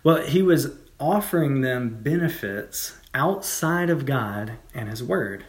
Well, 0.04 0.22
he 0.26 0.42
was 0.42 0.78
offering 1.00 1.62
them 1.62 2.02
benefits 2.02 2.98
outside 3.18 3.90
of 3.90 4.06
God 4.06 4.54
and 4.74 4.88
His 4.90 5.04
Word 5.04 5.46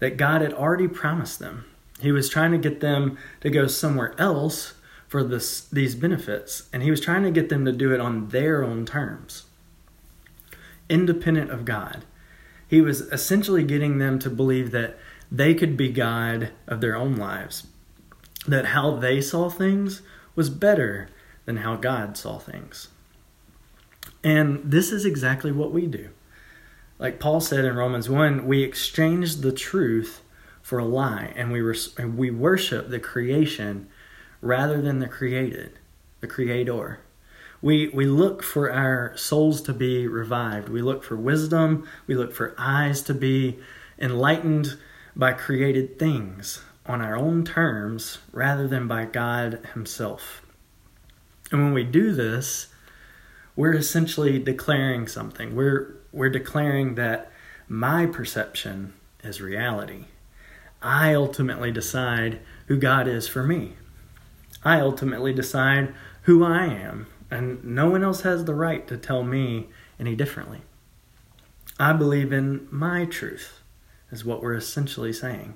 that 0.00 0.16
God 0.16 0.42
had 0.42 0.52
already 0.52 0.88
promised 0.88 1.38
them. 1.38 1.64
He 2.00 2.12
was 2.12 2.28
trying 2.28 2.52
to 2.52 2.58
get 2.58 2.80
them 2.80 3.16
to 3.40 3.50
go 3.50 3.66
somewhere 3.66 4.14
else 4.18 4.74
for 5.08 5.24
this, 5.24 5.62
these 5.62 5.94
benefits, 5.94 6.68
and 6.72 6.82
He 6.82 6.90
was 6.90 7.00
trying 7.00 7.22
to 7.22 7.30
get 7.30 7.48
them 7.48 7.64
to 7.64 7.72
do 7.72 7.92
it 7.94 8.00
on 8.00 8.28
their 8.28 8.62
own 8.62 8.84
terms 8.84 9.44
independent 10.88 11.50
of 11.50 11.64
God. 11.64 12.04
He 12.66 12.80
was 12.80 13.02
essentially 13.12 13.62
getting 13.62 13.98
them 13.98 14.18
to 14.20 14.30
believe 14.30 14.70
that 14.70 14.98
they 15.30 15.54
could 15.54 15.76
be 15.76 15.90
God 15.90 16.50
of 16.66 16.80
their 16.80 16.96
own 16.96 17.16
lives, 17.16 17.66
that 18.46 18.66
how 18.66 18.96
they 18.96 19.20
saw 19.20 19.50
things 19.50 20.02
was 20.34 20.50
better 20.50 21.08
than 21.44 21.58
how 21.58 21.76
God 21.76 22.16
saw 22.16 22.38
things. 22.38 22.88
And 24.24 24.60
this 24.64 24.90
is 24.90 25.04
exactly 25.04 25.52
what 25.52 25.72
we 25.72 25.86
do. 25.86 26.10
Like 26.98 27.20
Paul 27.20 27.40
said 27.40 27.64
in 27.64 27.76
Romans 27.76 28.08
1, 28.08 28.46
we 28.46 28.62
exchange 28.62 29.36
the 29.36 29.52
truth 29.52 30.22
for 30.62 30.78
a 30.78 30.84
lie 30.84 31.32
and 31.36 31.52
we, 31.52 31.62
we 32.04 32.30
worship 32.30 32.88
the 32.88 32.98
creation 32.98 33.88
rather 34.40 34.82
than 34.82 34.98
the 34.98 35.08
created, 35.08 35.78
the 36.20 36.26
creator. 36.26 37.00
We, 37.62 37.88
we 37.88 38.06
look 38.06 38.42
for 38.42 38.72
our 38.72 39.16
souls 39.16 39.62
to 39.62 39.72
be 39.72 40.06
revived. 40.06 40.68
We 40.68 40.82
look 40.82 41.04
for 41.04 41.16
wisdom. 41.16 41.88
We 42.06 42.14
look 42.14 42.34
for 42.34 42.54
eyes 42.58 43.02
to 43.02 43.14
be 43.14 43.58
enlightened 43.98 44.76
by 45.14 45.32
created 45.32 45.98
things 45.98 46.62
on 46.86 47.00
our 47.00 47.16
own 47.16 47.44
terms 47.44 48.18
rather 48.32 48.66
than 48.66 48.88
by 48.88 49.04
God 49.04 49.60
Himself. 49.74 50.42
And 51.50 51.62
when 51.62 51.72
we 51.72 51.84
do 51.84 52.12
this, 52.12 52.68
we're 53.56 53.74
essentially 53.74 54.38
declaring 54.38 55.08
something. 55.08 55.56
We're, 55.56 55.97
we're 56.18 56.28
declaring 56.28 56.96
that 56.96 57.30
my 57.68 58.06
perception 58.06 58.92
is 59.22 59.40
reality. 59.40 60.04
I 60.82 61.14
ultimately 61.14 61.70
decide 61.70 62.40
who 62.66 62.76
God 62.76 63.08
is 63.08 63.26
for 63.26 63.42
me. 63.42 63.74
I 64.64 64.80
ultimately 64.80 65.32
decide 65.32 65.94
who 66.22 66.44
I 66.44 66.66
am 66.66 67.06
and 67.30 67.62
no 67.64 67.90
one 67.90 68.02
else 68.02 68.22
has 68.22 68.44
the 68.44 68.54
right 68.54 68.86
to 68.88 68.96
tell 68.96 69.22
me 69.22 69.68
any 70.00 70.14
differently. 70.14 70.62
I 71.78 71.92
believe 71.92 72.32
in 72.32 72.66
my 72.70 73.04
truth, 73.04 73.60
is 74.10 74.24
what 74.24 74.42
we're 74.42 74.54
essentially 74.54 75.12
saying. 75.12 75.54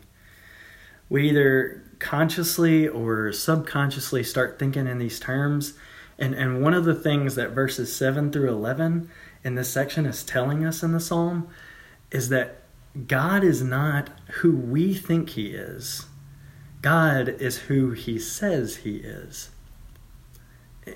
We 1.09 1.31
either 1.31 1.83
consciously 1.99 2.87
or 2.87 3.33
subconsciously 3.33 4.23
start 4.25 4.59
thinking 4.59 4.87
in 4.87 4.99
these 4.99 5.19
terms. 5.19 5.75
And, 6.19 6.35
and 6.35 6.63
one 6.63 6.75
of 6.75 6.85
the 6.85 6.95
things 6.95 7.35
that 7.35 7.51
verses 7.51 7.95
7 7.95 8.31
through 8.31 8.51
11 8.51 9.11
in 9.45 9.55
this 9.55 9.71
section 9.71 10.07
is 10.07 10.23
telling 10.23 10.65
us 10.65 10.83
in 10.83 10.93
the 10.93 11.01
psalm 11.01 11.49
is 12.11 12.29
that 12.29 12.63
God 13.07 13.43
is 13.43 13.63
not 13.63 14.11
who 14.35 14.55
we 14.55 14.95
think 14.95 15.31
He 15.31 15.49
is, 15.49 16.07
God 16.81 17.29
is 17.29 17.59
who 17.59 17.93
He 17.93 18.19
says 18.19 18.77
He 18.77 18.97
is. 18.97 19.51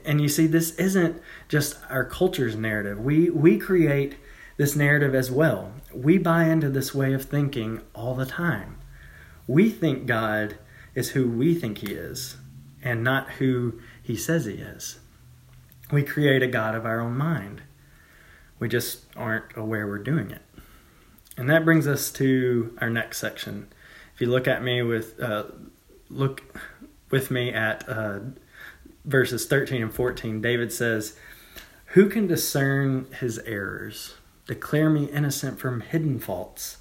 And 0.04 0.20
you 0.20 0.28
see 0.28 0.46
this 0.46 0.74
isn't 0.76 1.22
just 1.48 1.78
our 1.88 2.04
culture's 2.04 2.56
narrative. 2.56 2.98
We 2.98 3.30
we 3.30 3.56
create 3.56 4.16
this 4.56 4.74
narrative 4.74 5.14
as 5.14 5.30
well. 5.30 5.72
We 5.94 6.18
buy 6.18 6.44
into 6.44 6.70
this 6.70 6.94
way 6.94 7.12
of 7.12 7.24
thinking 7.24 7.82
all 7.94 8.14
the 8.14 8.26
time. 8.26 8.78
We 9.46 9.70
think 9.70 10.06
god 10.06 10.58
is 10.94 11.10
who 11.10 11.30
we 11.30 11.54
think 11.54 11.78
he 11.78 11.92
is 11.92 12.36
and 12.82 13.04
not 13.04 13.32
who 13.32 13.80
he 14.02 14.16
says 14.16 14.46
he 14.46 14.54
is. 14.54 14.98
We 15.92 16.02
create 16.02 16.42
a 16.42 16.48
god 16.48 16.74
of 16.74 16.84
our 16.84 17.00
own 17.00 17.16
mind 17.16 17.62
we 18.58 18.68
just 18.68 19.04
aren't 19.16 19.56
aware 19.56 19.86
we're 19.86 19.98
doing 19.98 20.30
it 20.30 20.42
and 21.36 21.48
that 21.48 21.64
brings 21.64 21.86
us 21.86 22.10
to 22.10 22.76
our 22.80 22.90
next 22.90 23.18
section 23.18 23.68
if 24.14 24.20
you 24.20 24.28
look 24.28 24.48
at 24.48 24.62
me 24.62 24.82
with 24.82 25.20
uh, 25.20 25.44
look 26.08 26.42
with 27.10 27.30
me 27.30 27.52
at 27.52 27.86
uh, 27.88 28.20
verses 29.06 29.46
13 29.46 29.82
and 29.82 29.94
14, 29.94 30.40
David 30.40 30.72
says, 30.72 31.16
Who 31.88 32.08
can 32.08 32.26
discern 32.26 33.06
his 33.20 33.38
errors? 33.40 34.14
Declare 34.46 34.90
me 34.90 35.04
innocent 35.06 35.58
from 35.58 35.80
hidden 35.80 36.18
faults. 36.18 36.78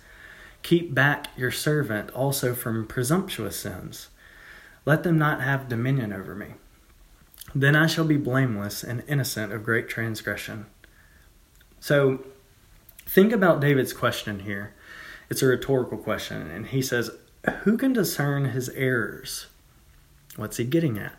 Keep 0.64 0.94
back 0.94 1.28
your 1.38 1.52
servant 1.52 2.10
also 2.12 2.54
from 2.54 2.88
presumptuous 2.88 3.60
sins. 3.60 4.10
Let 4.86 5.04
them 5.04 5.18
not 5.18 5.42
have 5.42 5.70
dominion 5.70 6.12
over 6.12 6.36
me. 6.36 6.56
Then 7.54 7.76
I 7.76 7.88
shall 7.88 8.06
be 8.06 8.18
blameless 8.18 8.84
and 8.84 9.04
innocent 9.08 9.54
of 9.54 9.64
great 9.64 9.88
transgression. 9.88 10.66
So, 11.80 12.26
think 13.06 13.32
about 13.32 13.62
David's 13.62 13.94
question 13.94 14.40
here. 14.40 14.74
It's 15.30 15.42
a 15.42 15.48
rhetorical 15.48 15.98
question, 15.98 16.50
and 16.50 16.68
he 16.68 16.82
says, 16.82 17.12
Who 17.64 17.78
can 17.78 17.94
discern 17.94 18.46
his 18.46 18.70
errors? 18.70 19.48
What's 20.36 20.58
he 20.58 20.66
getting 20.66 20.98
at? 20.98 21.18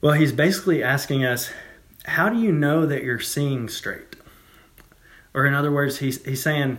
Well, 0.00 0.14
he's 0.14 0.32
basically 0.32 0.82
asking 0.82 1.24
us, 1.24 1.50
how 2.06 2.30
do 2.30 2.38
you 2.38 2.52
know 2.52 2.86
that 2.86 3.02
you're 3.02 3.20
seeing 3.20 3.68
straight? 3.68 4.16
Or, 5.34 5.46
in 5.46 5.54
other 5.54 5.70
words, 5.70 5.98
he's, 5.98 6.24
he's 6.24 6.42
saying, 6.42 6.78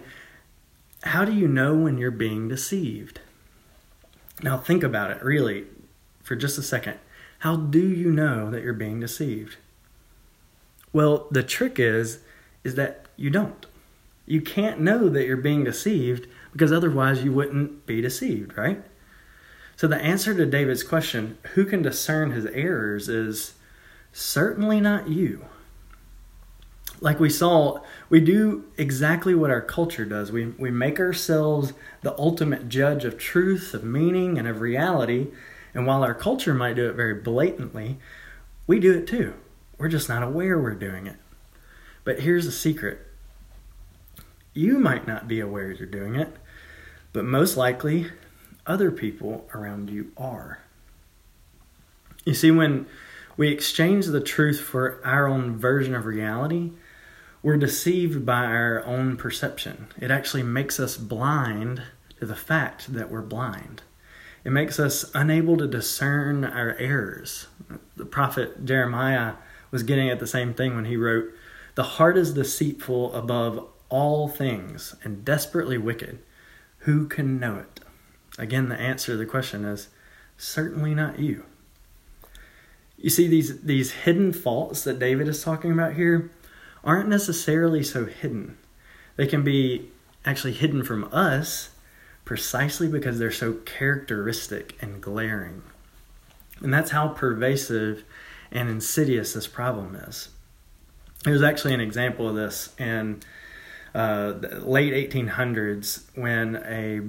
how 1.03 1.25
do 1.25 1.31
you 1.31 1.47
know 1.47 1.75
when 1.75 1.97
you're 1.97 2.11
being 2.11 2.47
deceived? 2.47 3.21
Now, 4.41 4.57
think 4.57 4.83
about 4.83 5.11
it 5.11 5.23
really 5.23 5.65
for 6.23 6.35
just 6.35 6.57
a 6.57 6.63
second. 6.63 6.97
How 7.39 7.55
do 7.55 7.79
you 7.79 8.11
know 8.11 8.49
that 8.49 8.63
you're 8.63 8.73
being 8.73 8.99
deceived? 8.99 9.57
Well, 10.93 11.27
the 11.31 11.43
trick 11.43 11.79
is 11.79 12.19
is 12.63 12.75
that 12.75 13.05
you 13.15 13.29
don't. 13.29 13.65
You 14.25 14.41
can't 14.41 14.79
know 14.79 15.09
that 15.09 15.25
you're 15.25 15.37
being 15.37 15.63
deceived 15.63 16.27
because 16.53 16.71
otherwise 16.71 17.23
you 17.23 17.31
wouldn't 17.31 17.85
be 17.85 18.01
deceived, 18.01 18.57
right? 18.57 18.83
So 19.75 19.87
the 19.87 19.97
answer 19.97 20.35
to 20.35 20.45
David's 20.45 20.83
question, 20.83 21.37
who 21.53 21.65
can 21.65 21.81
discern 21.81 22.31
his 22.31 22.45
errors, 22.47 23.09
is 23.09 23.55
certainly 24.13 24.79
not 24.79 25.09
you. 25.09 25.45
Like 26.99 27.19
we 27.19 27.31
saw, 27.31 27.79
we 28.07 28.19
do 28.19 28.65
exactly 28.77 29.33
what 29.33 29.49
our 29.49 29.61
culture 29.61 30.05
does. 30.05 30.31
We, 30.31 30.47
we 30.47 30.69
make 30.69 30.99
ourselves 30.99 31.73
the 32.03 32.15
ultimate 32.19 32.69
judge 32.69 33.05
of 33.05 33.17
truth, 33.17 33.73
of 33.73 33.83
meaning, 33.83 34.37
and 34.37 34.47
of 34.47 34.61
reality. 34.61 35.29
And 35.73 35.87
while 35.87 36.03
our 36.03 36.13
culture 36.13 36.53
might 36.53 36.75
do 36.75 36.87
it 36.87 36.93
very 36.93 37.15
blatantly, 37.15 37.97
we 38.67 38.79
do 38.79 38.93
it 38.93 39.07
too. 39.07 39.33
We're 39.81 39.87
just 39.87 40.09
not 40.09 40.21
aware 40.21 40.59
we're 40.59 40.75
doing 40.75 41.07
it. 41.07 41.15
But 42.03 42.19
here's 42.19 42.45
the 42.45 42.51
secret 42.51 42.99
you 44.53 44.77
might 44.77 45.07
not 45.07 45.27
be 45.27 45.39
aware 45.39 45.71
you're 45.71 45.87
doing 45.87 46.13
it, 46.13 46.35
but 47.13 47.25
most 47.25 47.57
likely 47.57 48.11
other 48.67 48.91
people 48.91 49.49
around 49.55 49.89
you 49.89 50.11
are. 50.15 50.59
You 52.25 52.35
see, 52.35 52.51
when 52.51 52.85
we 53.35 53.47
exchange 53.47 54.05
the 54.05 54.21
truth 54.21 54.59
for 54.59 55.01
our 55.03 55.27
own 55.27 55.57
version 55.57 55.95
of 55.95 56.05
reality, 56.05 56.73
we're 57.41 57.57
deceived 57.57 58.23
by 58.23 58.45
our 58.45 58.85
own 58.85 59.17
perception. 59.17 59.87
It 59.99 60.11
actually 60.11 60.43
makes 60.43 60.79
us 60.79 60.95
blind 60.95 61.81
to 62.19 62.27
the 62.27 62.35
fact 62.35 62.93
that 62.93 63.09
we're 63.09 63.23
blind. 63.23 63.81
It 64.43 64.51
makes 64.51 64.79
us 64.79 65.09
unable 65.15 65.57
to 65.57 65.65
discern 65.65 66.45
our 66.45 66.75
errors. 66.75 67.47
The 67.97 68.05
prophet 68.05 68.63
Jeremiah 68.63 69.33
was 69.71 69.83
getting 69.83 70.09
at 70.09 70.19
the 70.19 70.27
same 70.27 70.53
thing 70.53 70.75
when 70.75 70.85
he 70.85 70.97
wrote, 70.97 71.31
The 71.75 71.83
heart 71.83 72.17
is 72.17 72.33
deceitful 72.33 73.13
above 73.15 73.65
all 73.89 74.27
things 74.27 74.95
and 75.03 75.25
desperately 75.25 75.77
wicked. 75.77 76.19
Who 76.79 77.07
can 77.07 77.39
know 77.39 77.57
it? 77.57 77.79
Again, 78.37 78.69
the 78.69 78.79
answer 78.79 79.13
to 79.13 79.17
the 79.17 79.25
question 79.25 79.65
is 79.65 79.89
certainly 80.37 80.95
not 80.95 81.19
you. 81.19 81.45
You 82.97 83.09
see, 83.09 83.27
these, 83.27 83.61
these 83.61 83.91
hidden 83.91 84.31
faults 84.31 84.83
that 84.83 84.99
David 84.99 85.27
is 85.27 85.43
talking 85.43 85.71
about 85.71 85.93
here 85.93 86.31
aren't 86.83 87.09
necessarily 87.09 87.83
so 87.83 88.05
hidden. 88.05 88.57
They 89.15 89.27
can 89.27 89.43
be 89.43 89.89
actually 90.25 90.53
hidden 90.53 90.83
from 90.83 91.09
us 91.11 91.69
precisely 92.25 92.87
because 92.87 93.19
they're 93.19 93.31
so 93.31 93.53
characteristic 93.65 94.77
and 94.81 95.01
glaring. 95.01 95.63
And 96.61 96.73
that's 96.73 96.91
how 96.91 97.09
pervasive 97.09 98.03
and 98.51 98.69
insidious 98.69 99.33
this 99.33 99.47
problem 99.47 99.95
is. 99.95 100.29
There's 101.23 101.43
actually 101.43 101.73
an 101.73 101.81
example 101.81 102.27
of 102.27 102.35
this 102.35 102.73
in 102.77 103.21
uh, 103.93 104.33
the 104.33 104.61
late 104.63 105.11
1800s 105.11 106.03
when 106.15 106.55
a 106.55 107.01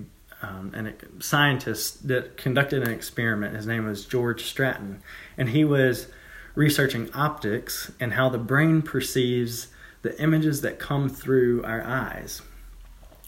um, 0.45 0.73
and 0.75 0.89
a 0.89 0.95
scientist 1.23 2.09
that 2.09 2.37
conducted 2.37 2.83
an 2.83 2.91
experiment. 2.91 3.55
His 3.55 3.67
name 3.67 3.87
was 3.87 4.05
George 4.05 4.45
Stratton, 4.45 5.01
and 5.39 5.51
he 5.51 5.65
was 5.65 6.09
researching 6.57 7.11
optics 7.15 7.93
and 8.01 8.15
how 8.15 8.29
the 8.29 8.39
brain 8.39 8.83
perceives 8.83 9.69
the 10.03 10.21
images 10.21 10.61
that 10.63 10.79
come 10.81 11.09
through 11.09 11.65
our 11.65 11.83
eyes. 11.83 12.43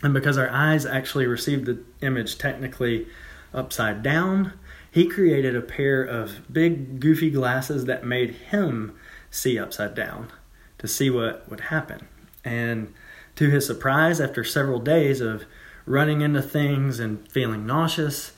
And 0.03 0.13
because 0.13 0.37
our 0.37 0.51
eyes 0.51 0.85
actually 0.85 1.27
receive 1.27 1.65
the 1.65 1.79
image 2.03 2.37
technically 2.37 3.07
upside 3.55 4.03
down, 4.03 4.53
he 4.95 5.09
created 5.09 5.57
a 5.57 5.61
pair 5.61 6.05
of 6.05 6.41
big, 6.53 7.01
goofy 7.01 7.29
glasses 7.29 7.87
that 7.87 8.07
made 8.07 8.31
him 8.31 8.95
see 9.29 9.59
upside 9.59 9.93
down 9.93 10.31
to 10.79 10.87
see 10.87 11.11
what 11.11 11.51
would 11.51 11.63
happen. 11.63 12.07
And 12.45 12.95
to 13.35 13.51
his 13.51 13.67
surprise, 13.67 14.21
after 14.21 14.45
several 14.45 14.79
days 14.79 15.21
of 15.21 15.47
running 15.85 16.21
into 16.21 16.41
things 16.41 17.01
and 17.01 17.29
feeling 17.33 17.67
nauseous, 17.67 18.35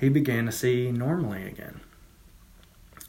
he 0.00 0.08
began 0.08 0.46
to 0.46 0.52
see 0.52 0.90
normally 0.90 1.46
again. 1.46 1.78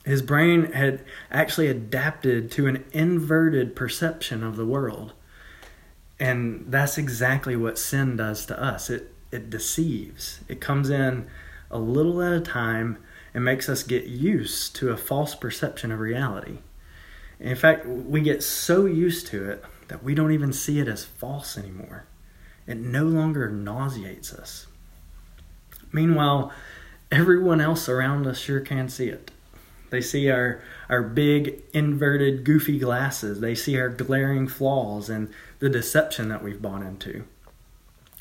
His 0.06 0.22
brain 0.22 0.72
had 0.72 1.04
actually 1.32 1.70
adapted 1.70 2.52
to 2.52 2.68
an 2.68 2.86
inverted 2.92 3.76
perception 3.76 4.44
of 4.44 4.58
the 4.58 4.66
world. 4.68 5.14
And 6.20 6.66
that's 6.68 7.00
exactly 7.00 7.56
what 7.56 7.80
sin 7.80 8.16
does 8.18 8.46
to 8.46 8.64
us. 8.64 8.92
It 8.92 9.12
it 9.32 9.50
deceives. 9.50 10.42
It 10.48 10.62
comes 10.62 10.92
in 10.92 11.28
a 11.72 11.80
little 11.80 12.22
at 12.22 12.34
a 12.34 12.42
time 12.42 12.98
and 13.34 13.44
makes 13.44 13.70
us 13.70 13.84
get 13.84 14.06
used 14.06 14.76
to 14.76 14.90
a 14.90 14.98
false 14.98 15.36
perception 15.36 15.92
of 15.92 16.00
reality. 16.00 16.60
In 17.40 17.56
fact, 17.56 17.86
we 17.86 18.22
get 18.22 18.44
so 18.44 18.86
used 18.86 19.28
to 19.28 19.50
it 19.50 19.64
that 19.88 20.04
we 20.04 20.14
don't 20.14 20.32
even 20.32 20.54
see 20.54 20.80
it 20.80 20.88
as 20.88 21.04
false 21.04 21.58
anymore. 21.58 22.06
It 22.68 22.78
no 22.78 23.06
longer 23.06 23.50
nauseates 23.50 24.34
us. 24.34 24.68
Meanwhile, 25.92 26.52
everyone 27.12 27.60
else 27.60 27.90
around 27.90 28.28
us 28.28 28.40
sure 28.40 28.60
can 28.60 28.88
see 28.88 29.10
it. 29.10 29.32
They 29.90 30.02
see 30.02 30.30
our, 30.30 30.64
our 30.88 31.02
big, 31.02 31.62
inverted, 31.74 32.46
goofy 32.46 32.80
glasses. 32.80 33.42
They 33.42 33.56
see 33.56 33.78
our 33.78 33.90
glaring 33.90 34.48
flaws 34.48 35.10
and 35.10 35.30
the 35.60 35.70
deception 35.70 36.30
that 36.30 36.42
we've 36.42 36.62
bought 36.62 36.82
into. 36.82 37.26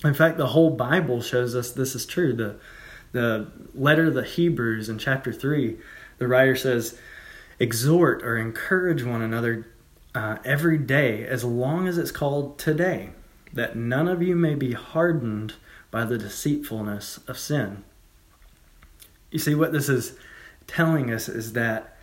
In 0.03 0.15
fact, 0.15 0.37
the 0.37 0.49
whole 0.49 0.71
Bible 0.71 1.23
shows 1.23 1.55
us 1.55 1.71
this 1.71 1.95
is 1.95 2.07
true. 2.07 2.33
The, 2.33 2.57
the 3.13 3.51
letter 3.75 4.07
of 4.07 4.15
the 4.15 4.25
Hebrews 4.25 4.89
in 4.89 4.99
chapter 4.99 5.33
3, 5.33 5.77
the 6.19 6.29
writer 6.29 6.57
says, 6.57 6.99
Exhort 7.59 8.23
or 8.23 8.37
encourage 8.37 9.03
one 9.03 9.23
another 9.23 9.67
uh, 10.15 10.39
every 10.45 10.79
day, 10.79 11.27
as 11.27 11.45
long 11.45 11.87
as 11.87 11.99
it's 11.99 12.11
called 12.11 12.59
today, 12.59 13.11
that 13.53 13.77
none 13.77 14.09
of 14.09 14.23
you 14.23 14.35
may 14.35 14.55
be 14.55 14.73
hardened 14.73 15.55
by 15.91 16.05
the 16.05 16.19
deceitfulness 16.19 17.19
of 17.27 17.39
sin. 17.39 17.85
You 19.31 19.39
see, 19.39 19.55
what 19.55 19.73
this 19.73 19.89
is 19.89 20.17
telling 20.67 21.13
us 21.13 21.29
is 21.29 21.53
that 21.53 21.97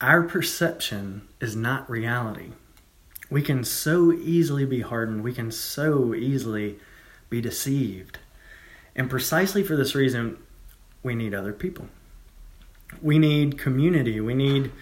our 0.00 0.22
perception 0.22 1.28
is 1.40 1.56
not 1.56 1.88
reality. 1.90 2.52
We 3.30 3.42
can 3.42 3.64
so 3.64 4.12
easily 4.12 4.64
be 4.64 4.80
hardened, 4.80 5.22
we 5.22 5.34
can 5.34 5.50
so 5.50 6.14
easily 6.14 6.78
be 7.28 7.40
deceived. 7.40 8.18
And 8.98 9.08
precisely 9.08 9.62
for 9.62 9.76
this 9.76 9.94
reason, 9.94 10.38
we 11.04 11.14
need 11.14 11.32
other 11.32 11.52
people. 11.52 11.86
We 13.00 13.18
need 13.20 13.56
community. 13.56 14.20
We 14.20 14.34
need 14.34 14.72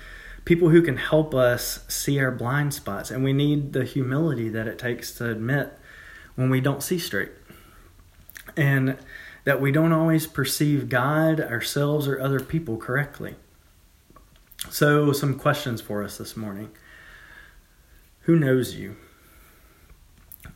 people 0.47 0.71
who 0.71 0.81
can 0.81 0.97
help 0.97 1.35
us 1.35 1.85
see 1.87 2.19
our 2.19 2.31
blind 2.31 2.73
spots. 2.73 3.11
And 3.11 3.23
we 3.23 3.35
need 3.35 3.75
the 3.75 3.85
humility 3.85 4.49
that 4.49 4.67
it 4.67 4.79
takes 4.79 5.13
to 5.19 5.31
admit 5.31 5.79
when 6.35 6.49
we 6.49 6.63
don't 6.63 6.83
see 6.83 6.99
straight. 6.99 7.31
And 8.57 8.97
that 9.45 9.61
we 9.61 9.71
don't 9.71 9.93
always 9.93 10.27
perceive 10.27 10.89
God, 10.89 11.39
ourselves, 11.39 12.09
or 12.09 12.19
other 12.19 12.41
people 12.41 12.79
correctly. 12.79 13.35
So, 14.71 15.13
some 15.13 15.39
questions 15.39 15.83
for 15.83 16.03
us 16.03 16.17
this 16.17 16.37
morning. 16.37 16.71
Who 18.21 18.35
knows 18.35 18.75
you? 18.75 18.97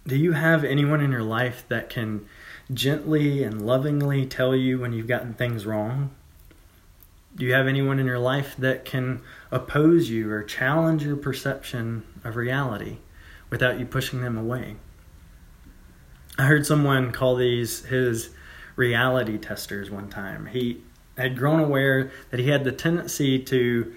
Do 0.06 0.16
you 0.16 0.32
have 0.32 0.64
anyone 0.64 1.02
in 1.02 1.12
your 1.12 1.22
life 1.22 1.64
that 1.68 1.90
can 1.90 2.26
gently 2.72 3.42
and 3.42 3.66
lovingly 3.66 4.26
tell 4.26 4.54
you 4.54 4.78
when 4.78 4.92
you've 4.92 5.06
gotten 5.06 5.34
things 5.34 5.66
wrong? 5.66 6.10
Do 7.36 7.44
you 7.44 7.52
have 7.54 7.66
anyone 7.66 7.98
in 7.98 8.06
your 8.06 8.18
life 8.18 8.54
that 8.58 8.84
can 8.84 9.22
oppose 9.50 10.10
you 10.10 10.30
or 10.30 10.42
challenge 10.42 11.04
your 11.04 11.16
perception 11.16 12.02
of 12.24 12.36
reality 12.36 12.98
without 13.50 13.78
you 13.78 13.86
pushing 13.86 14.20
them 14.20 14.36
away? 14.36 14.76
I 16.38 16.44
heard 16.44 16.66
someone 16.66 17.12
call 17.12 17.36
these 17.36 17.84
his 17.84 18.30
reality 18.76 19.38
testers 19.38 19.90
one 19.90 20.08
time. 20.08 20.46
He 20.46 20.82
had 21.16 21.36
grown 21.36 21.60
aware 21.60 22.10
that 22.30 22.40
he 22.40 22.48
had 22.48 22.64
the 22.64 22.72
tendency 22.72 23.38
to 23.38 23.92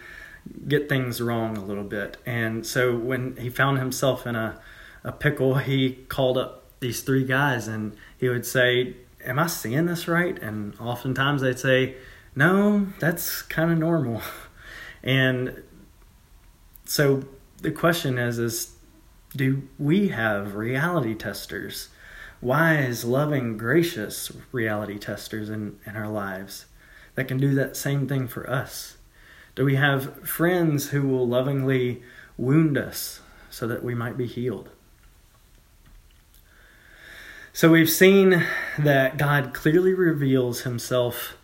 get 0.68 0.90
things 0.90 1.22
wrong 1.22 1.58
a 1.58 1.64
little 1.64 1.84
bit. 1.84 2.18
And 2.26 2.66
so 2.66 2.96
when 2.96 3.38
he 3.38 3.50
found 3.50 3.80
himself 3.80 4.28
in 4.28 4.36
a, 4.36 4.60
a 5.04 5.12
pickle, 5.12 5.56
he 5.56 5.94
called 6.10 6.38
up 6.38 6.63
these 6.84 7.02
three 7.02 7.24
guys 7.24 7.68
and 7.68 7.96
he 8.20 8.30
would 8.30 8.46
say, 8.46 8.96
Am 9.26 9.40
I 9.40 9.48
seeing 9.48 9.86
this 9.86 10.08
right? 10.08 10.38
And 10.38 10.76
oftentimes 10.80 11.42
they'd 11.42 11.58
say, 11.58 11.96
No, 12.36 12.88
that's 13.00 13.42
kind 13.42 13.72
of 13.72 13.80
normal. 13.80 14.22
And 15.06 15.62
so 16.86 17.26
the 17.62 17.72
question 17.72 18.18
is, 18.18 18.40
is 18.40 18.76
do 19.36 19.68
we 19.78 20.10
have 20.10 20.56
reality 20.56 21.14
testers? 21.14 21.90
Wise, 22.40 23.04
loving, 23.04 23.58
gracious 23.58 24.32
reality 24.52 24.98
testers 24.98 25.50
in, 25.50 25.78
in 25.86 25.98
our 25.98 26.08
lives 26.08 26.68
that 27.16 27.28
can 27.28 27.38
do 27.38 27.54
that 27.56 27.76
same 27.76 28.08
thing 28.08 28.28
for 28.28 28.50
us? 28.50 28.96
Do 29.56 29.66
we 29.66 29.76
have 29.76 30.28
friends 30.28 30.90
who 30.90 31.08
will 31.08 31.28
lovingly 31.28 32.04
wound 32.38 32.78
us 32.78 33.22
so 33.50 33.68
that 33.68 33.84
we 33.84 33.94
might 33.94 34.18
be 34.18 34.26
healed? 34.26 34.70
So 37.56 37.70
we've 37.70 37.88
seen 37.88 38.44
that 38.80 39.18
God 39.18 39.54
clearly 39.54 39.94
reveals 39.94 40.62
himself 40.62 41.38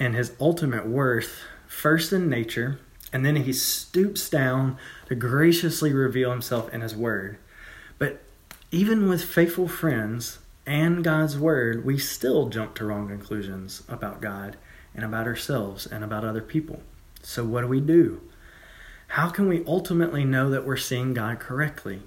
and 0.00 0.12
his 0.16 0.32
ultimate 0.40 0.84
worth 0.84 1.44
first 1.68 2.12
in 2.12 2.28
nature, 2.28 2.80
and 3.12 3.24
then 3.24 3.36
he 3.36 3.52
stoops 3.52 4.28
down 4.28 4.78
to 5.06 5.14
graciously 5.14 5.92
reveal 5.92 6.32
himself 6.32 6.74
in 6.74 6.80
his 6.80 6.96
word. 6.96 7.38
But 8.00 8.20
even 8.72 9.08
with 9.08 9.22
faithful 9.22 9.68
friends 9.68 10.40
and 10.66 11.04
God's 11.04 11.38
word, 11.38 11.84
we 11.84 11.98
still 11.98 12.48
jump 12.48 12.74
to 12.74 12.84
wrong 12.84 13.06
conclusions 13.06 13.84
about 13.88 14.20
God 14.20 14.56
and 14.92 15.04
about 15.04 15.28
ourselves 15.28 15.86
and 15.86 16.02
about 16.02 16.24
other 16.24 16.42
people. 16.42 16.82
So, 17.22 17.44
what 17.44 17.60
do 17.60 17.68
we 17.68 17.80
do? 17.80 18.20
How 19.06 19.28
can 19.28 19.46
we 19.46 19.64
ultimately 19.66 20.24
know 20.24 20.50
that 20.50 20.66
we're 20.66 20.76
seeing 20.76 21.14
God 21.14 21.38
correctly? 21.38 22.02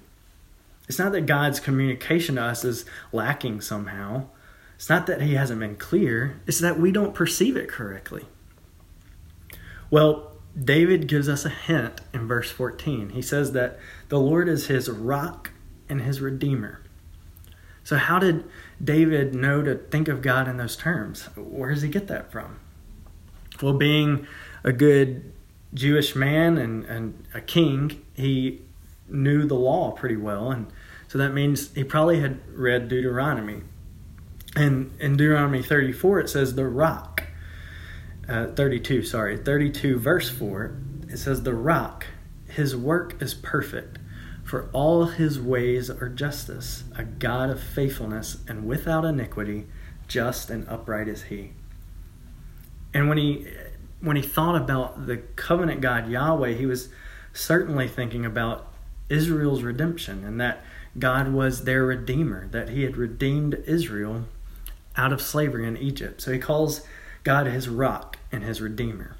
It's 0.88 0.98
not 0.98 1.12
that 1.12 1.26
God's 1.26 1.60
communication 1.60 2.36
to 2.36 2.42
us 2.42 2.64
is 2.64 2.84
lacking 3.12 3.60
somehow. 3.60 4.26
It's 4.76 4.88
not 4.88 5.06
that 5.06 5.20
He 5.20 5.34
hasn't 5.34 5.60
been 5.60 5.76
clear. 5.76 6.40
It's 6.46 6.60
that 6.60 6.80
we 6.80 6.90
don't 6.90 7.14
perceive 7.14 7.56
it 7.56 7.68
correctly. 7.68 8.24
Well, 9.90 10.32
David 10.58 11.06
gives 11.06 11.28
us 11.28 11.44
a 11.44 11.50
hint 11.50 12.00
in 12.12 12.26
verse 12.26 12.50
14. 12.50 13.10
He 13.10 13.22
says 13.22 13.52
that 13.52 13.78
the 14.08 14.18
Lord 14.18 14.48
is 14.48 14.66
his 14.66 14.88
rock 14.88 15.50
and 15.88 16.00
his 16.00 16.20
redeemer. 16.20 16.82
So, 17.84 17.96
how 17.96 18.18
did 18.18 18.44
David 18.82 19.34
know 19.34 19.62
to 19.62 19.76
think 19.76 20.08
of 20.08 20.20
God 20.20 20.48
in 20.48 20.56
those 20.56 20.76
terms? 20.76 21.24
Where 21.36 21.72
does 21.72 21.82
he 21.82 21.88
get 21.88 22.06
that 22.08 22.30
from? 22.30 22.60
Well, 23.62 23.72
being 23.72 24.26
a 24.62 24.72
good 24.72 25.32
Jewish 25.72 26.14
man 26.14 26.58
and, 26.58 26.84
and 26.84 27.26
a 27.34 27.40
king, 27.40 28.04
he 28.14 28.62
knew 29.08 29.46
the 29.46 29.54
law 29.54 29.92
pretty 29.92 30.16
well. 30.16 30.50
And 30.50 30.66
So 31.08 31.18
that 31.18 31.32
means 31.32 31.74
he 31.74 31.84
probably 31.84 32.20
had 32.20 32.40
read 32.48 32.88
Deuteronomy. 32.88 33.62
And 34.54 34.94
in 35.00 35.16
Deuteronomy 35.16 35.62
34, 35.62 36.20
it 36.20 36.30
says, 36.30 36.54
the 36.54 36.66
rock. 36.66 37.24
Uh, 38.28 38.48
32, 38.48 39.04
sorry, 39.04 39.38
32, 39.38 39.98
verse 39.98 40.28
4, 40.28 40.76
it 41.08 41.16
says, 41.16 41.42
the 41.42 41.54
rock, 41.54 42.06
his 42.46 42.76
work 42.76 43.20
is 43.22 43.32
perfect, 43.32 43.98
for 44.44 44.68
all 44.74 45.06
his 45.06 45.40
ways 45.40 45.88
are 45.88 46.10
justice, 46.10 46.84
a 46.96 47.04
God 47.04 47.48
of 47.48 47.62
faithfulness 47.62 48.38
and 48.46 48.66
without 48.66 49.06
iniquity, 49.06 49.66
just 50.08 50.50
and 50.50 50.68
upright 50.68 51.08
is 51.08 51.24
he. 51.24 51.52
And 52.92 53.08
when 53.08 53.18
he 53.18 53.46
when 54.00 54.16
he 54.16 54.22
thought 54.22 54.56
about 54.56 55.06
the 55.06 55.16
covenant 55.16 55.80
God 55.80 56.08
Yahweh, 56.08 56.52
he 56.52 56.66
was 56.66 56.88
certainly 57.32 57.88
thinking 57.88 58.24
about 58.24 58.72
Israel's 59.08 59.62
redemption 59.62 60.24
and 60.24 60.40
that 60.40 60.64
God 60.98 61.32
was 61.32 61.64
their 61.64 61.84
redeemer, 61.84 62.48
that 62.48 62.70
he 62.70 62.82
had 62.82 62.96
redeemed 62.96 63.62
Israel 63.66 64.24
out 64.96 65.12
of 65.12 65.22
slavery 65.22 65.66
in 65.66 65.76
Egypt. 65.76 66.20
So 66.20 66.32
he 66.32 66.38
calls 66.38 66.82
God 67.24 67.46
his 67.46 67.68
rock 67.68 68.18
and 68.32 68.42
his 68.42 68.60
redeemer. 68.60 69.16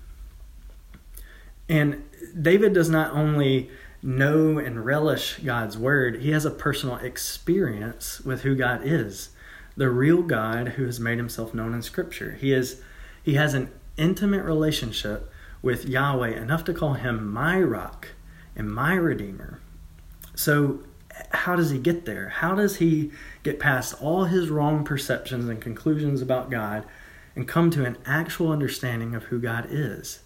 And 1.68 2.08
David 2.40 2.72
does 2.72 2.88
not 2.88 3.12
only 3.12 3.70
know 4.02 4.58
and 4.58 4.84
relish 4.84 5.38
God's 5.38 5.76
word, 5.76 6.22
he 6.22 6.30
has 6.30 6.44
a 6.44 6.50
personal 6.50 6.96
experience 6.96 8.20
with 8.20 8.42
who 8.42 8.54
God 8.54 8.80
is, 8.84 9.30
the 9.76 9.90
real 9.90 10.22
God 10.22 10.70
who 10.70 10.86
has 10.86 10.98
made 10.98 11.18
himself 11.18 11.52
known 11.54 11.74
in 11.74 11.82
scripture. 11.82 12.32
He 12.32 12.52
is 12.52 12.80
he 13.22 13.34
has 13.34 13.52
an 13.54 13.70
intimate 13.96 14.44
relationship 14.44 15.30
with 15.60 15.86
Yahweh 15.86 16.40
enough 16.40 16.64
to 16.64 16.72
call 16.72 16.94
him 16.94 17.30
my 17.30 17.60
rock 17.60 18.08
and 18.56 18.70
my 18.70 18.94
redeemer. 18.94 19.60
So 20.34 20.80
how 21.30 21.56
does 21.56 21.70
he 21.70 21.78
get 21.78 22.04
there? 22.04 22.28
How 22.28 22.54
does 22.54 22.76
he 22.76 23.10
get 23.42 23.58
past 23.58 23.94
all 24.00 24.24
his 24.24 24.48
wrong 24.48 24.84
perceptions 24.84 25.48
and 25.48 25.60
conclusions 25.60 26.22
about 26.22 26.50
God 26.50 26.84
and 27.36 27.46
come 27.46 27.70
to 27.70 27.84
an 27.84 27.98
actual 28.04 28.50
understanding 28.50 29.14
of 29.14 29.24
who 29.24 29.38
God 29.38 29.66
is? 29.70 30.20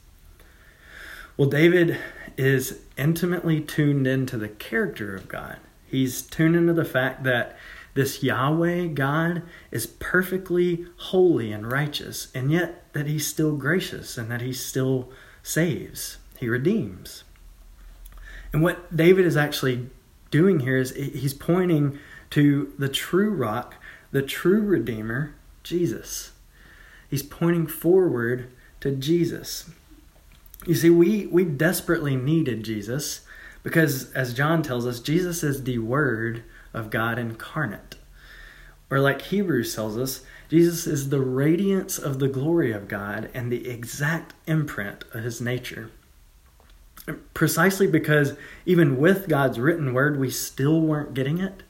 Well, 1.37 1.49
David 1.49 1.99
is 2.37 2.81
intimately 2.97 3.61
tuned 3.61 4.07
into 4.07 4.37
the 4.37 4.49
character 4.49 5.15
of 5.15 5.29
God. 5.29 5.59
He's 5.87 6.23
tuned 6.23 6.57
into 6.57 6.73
the 6.73 6.85
fact 6.85 7.25
that 7.25 7.57
this 7.95 8.23
Yahweh 8.23 8.87
God 8.89 9.43
is 9.71 9.87
perfectly 9.87 10.87
holy 10.97 11.53
and 11.53 11.71
righteous, 11.71 12.29
and 12.35 12.51
yet 12.51 12.93
that 12.95 13.07
he's 13.07 13.27
still 13.27 13.57
gracious 13.57 14.17
and 14.17 14.31
that 14.31 14.41
he 14.41 14.53
still 14.53 15.11
saves, 15.43 16.19
he 16.39 16.49
redeems. 16.49 17.25
And 18.53 18.63
what 18.63 18.95
David 18.95 19.25
is 19.25 19.37
actually 19.37 19.89
doing 20.33 20.61
here 20.61 20.77
is 20.77 20.91
he's 20.97 21.35
pointing 21.35 22.01
to 22.31 22.73
the 22.77 22.89
true 22.89 23.31
rock, 23.31 23.77
the 24.11 24.23
true 24.23 24.63
redeemer, 24.63 25.35
Jesus. 25.63 26.33
He's 27.09 27.23
pointing 27.23 27.69
forward 27.69 28.51
to 28.81 28.91
Jesus. 28.91 29.71
You 30.67 30.75
see, 30.75 30.91
we, 30.91 31.27
we 31.27 31.45
desperately 31.45 32.17
needed 32.17 32.65
Jesus 32.65 33.21
because, 33.63 34.11
as 34.13 34.35
John 34.35 34.63
tells 34.63 34.87
us, 34.87 34.99
Jesus 34.99 35.45
is 35.45 35.63
the 35.63 35.79
Word 35.79 36.43
of 36.73 36.91
God 36.91 37.19
incarnate. 37.19 37.97
Or, 38.91 38.99
like 38.99 39.23
Hebrews 39.23 39.75
tells 39.75 39.97
us, 39.97 40.23
Jesus 40.49 40.87
is 40.87 41.09
the 41.09 41.21
radiance 41.21 41.99
of 41.99 42.19
the 42.19 42.29
glory 42.29 42.73
of 42.73 42.89
God 42.89 43.31
and 43.35 43.51
the 43.51 43.69
exact 43.69 44.35
imprint 44.47 45.05
of 45.15 45.25
his 45.25 45.41
nature. 45.41 45.91
Precisely 47.35 47.87
because 47.87 48.35
even 48.65 48.97
with 48.97 49.29
God's 49.29 49.59
written 49.59 49.93
word, 49.93 50.19
we 50.19 50.31
still 50.31 50.81
weren't 50.81 51.15
getting 51.15 51.39
it, 51.39 51.63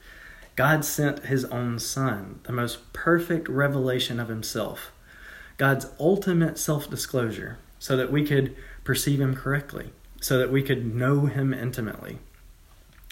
God 0.54 0.84
sent 0.84 1.26
his 1.26 1.46
own 1.46 1.78
Son, 1.78 2.40
the 2.42 2.52
most 2.52 2.92
perfect 2.92 3.48
revelation 3.48 4.20
of 4.20 4.28
himself, 4.28 4.92
God's 5.56 5.86
ultimate 5.98 6.58
self 6.58 6.90
disclosure, 6.90 7.58
so 7.78 7.96
that 7.96 8.12
we 8.12 8.26
could 8.26 8.54
perceive 8.84 9.20
him 9.20 9.34
correctly, 9.34 9.90
so 10.20 10.38
that 10.38 10.52
we 10.52 10.62
could 10.62 10.94
know 10.94 11.26
him 11.26 11.54
intimately. 11.54 12.18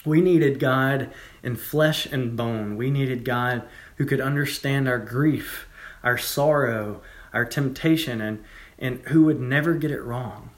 We 0.04 0.20
needed 0.20 0.60
God 0.60 1.10
in 1.42 1.56
flesh 1.56 2.06
and 2.06 2.36
bone. 2.36 2.76
We 2.76 2.90
needed 2.90 3.24
God 3.24 3.62
who 3.96 4.06
could 4.06 4.20
understand 4.20 4.88
our 4.88 4.98
grief, 4.98 5.66
our 6.02 6.16
sorrow, 6.16 7.02
our 7.32 7.44
temptation, 7.44 8.20
and, 8.20 8.42
and 8.78 9.00
who 9.08 9.24
would 9.24 9.40
never 9.40 9.74
get 9.74 9.90
it 9.90 10.02
wrong. 10.02 10.50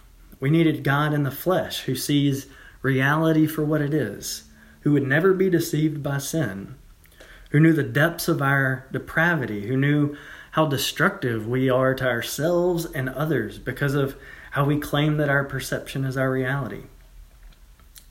We 0.43 0.51
needed 0.51 0.83
God 0.83 1.15
in 1.15 1.23
the 1.23 1.31
flesh 1.31 1.83
who 1.83 1.95
sees 1.95 2.49
reality 2.83 3.47
for 3.47 3.65
what 3.65 3.81
it 3.81 3.95
is, 3.95 4.43
who 4.81 4.91
would 4.91 5.07
never 5.07 5.33
be 5.33 5.49
deceived 5.49 6.03
by 6.03 6.19
sin, 6.19 6.75
who 7.51 7.61
knew 7.61 7.73
the 7.73 7.85
depths 7.85 8.27
of 8.27 8.43
our 8.43 8.89
depravity, 8.91 9.69
who 9.69 9.77
knew 9.77 10.17
how 10.51 10.67
destructive 10.67 11.47
we 11.47 11.71
are 11.71 11.95
to 11.95 12.05
ourselves 12.05 12.87
and 12.87 13.09
others 13.11 13.61
because 13.61 13.95
of 13.95 14.17
how 14.51 14.65
we 14.65 14.81
claim 14.81 15.17
that 15.19 15.29
our 15.29 15.45
perception 15.45 16.05
is 16.05 16.17
our 16.17 16.33
reality. 16.33 16.87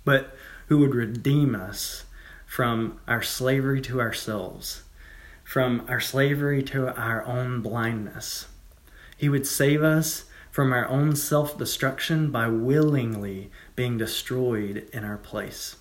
But 0.05 0.33
who 0.67 0.77
would 0.77 0.95
redeem 0.95 1.53
us 1.53 2.05
from 2.45 3.01
our 3.09 3.21
slavery 3.21 3.81
to 3.81 3.99
ourselves, 3.99 4.83
from 5.43 5.83
our 5.89 5.99
slavery 5.99 6.63
to 6.63 6.97
our 6.97 7.25
own 7.25 7.59
blindness. 7.59 8.47
He 9.17 9.27
would 9.27 9.45
save 9.45 9.83
us 9.83 10.23
from 10.61 10.73
our 10.73 10.87
own 10.89 11.15
self 11.15 11.57
destruction 11.57 12.29
by 12.29 12.47
willingly 12.47 13.49
being 13.75 13.97
destroyed 13.97 14.87
in 14.93 15.03
our 15.03 15.17
place. 15.17 15.75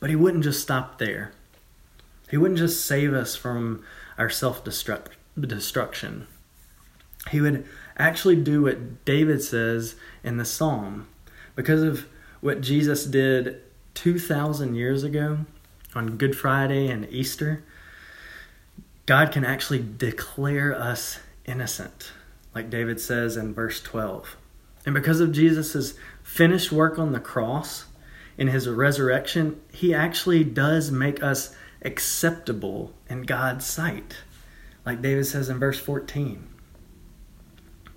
But 0.00 0.10
He 0.10 0.16
wouldn't 0.16 0.42
just 0.42 0.60
stop 0.60 0.98
there. 0.98 1.30
He 2.28 2.36
wouldn't 2.36 2.58
just 2.58 2.84
save 2.84 3.14
us 3.14 3.36
from 3.36 3.84
our 4.18 4.28
self 4.28 4.64
destruction. 4.64 6.26
He 7.30 7.40
would 7.40 7.64
actually 7.96 8.34
do 8.34 8.62
what 8.62 9.04
David 9.04 9.40
says 9.44 9.94
in 10.24 10.36
the 10.36 10.44
psalm 10.44 11.06
because 11.54 11.84
of 11.84 12.06
what 12.40 12.60
Jesus 12.60 13.04
did 13.04 13.62
2,000 13.94 14.74
years 14.74 15.04
ago 15.04 15.46
on 15.94 16.16
Good 16.16 16.36
Friday 16.36 16.88
and 16.88 17.08
Easter, 17.10 17.62
God 19.06 19.30
can 19.30 19.44
actually 19.44 19.86
declare 19.98 20.74
us 20.74 21.20
innocent, 21.46 22.10
like 22.54 22.70
David 22.70 23.00
says 23.00 23.36
in 23.36 23.54
verse 23.54 23.80
12. 23.82 24.36
And 24.86 24.94
because 24.94 25.20
of 25.20 25.32
Jesus' 25.32 25.94
finished 26.22 26.72
work 26.72 26.98
on 26.98 27.12
the 27.12 27.20
cross, 27.20 27.86
in 28.40 28.48
his 28.48 28.66
resurrection, 28.66 29.60
he 29.70 29.92
actually 29.92 30.42
does 30.42 30.90
make 30.90 31.22
us 31.22 31.54
acceptable 31.82 32.92
in 33.08 33.22
God's 33.22 33.66
sight, 33.66 34.16
like 34.86 35.02
David 35.02 35.26
says 35.26 35.50
in 35.50 35.58
verse 35.58 35.78
14. 35.78 36.48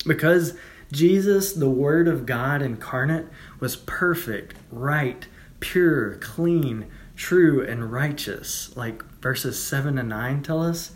Because 0.05 0.55
Jesus, 0.91 1.53
the 1.53 1.69
Word 1.69 2.09
of 2.09 2.25
God 2.25 2.61
incarnate, 2.61 3.27
was 3.61 3.77
perfect, 3.77 4.55
right, 4.69 5.25
pure, 5.61 6.15
clean, 6.15 6.87
true, 7.15 7.65
and 7.65 7.89
righteous, 7.89 8.75
like 8.75 9.01
verses 9.21 9.63
7 9.63 9.97
and 9.97 10.09
9 10.09 10.43
tell 10.43 10.61
us. 10.61 10.91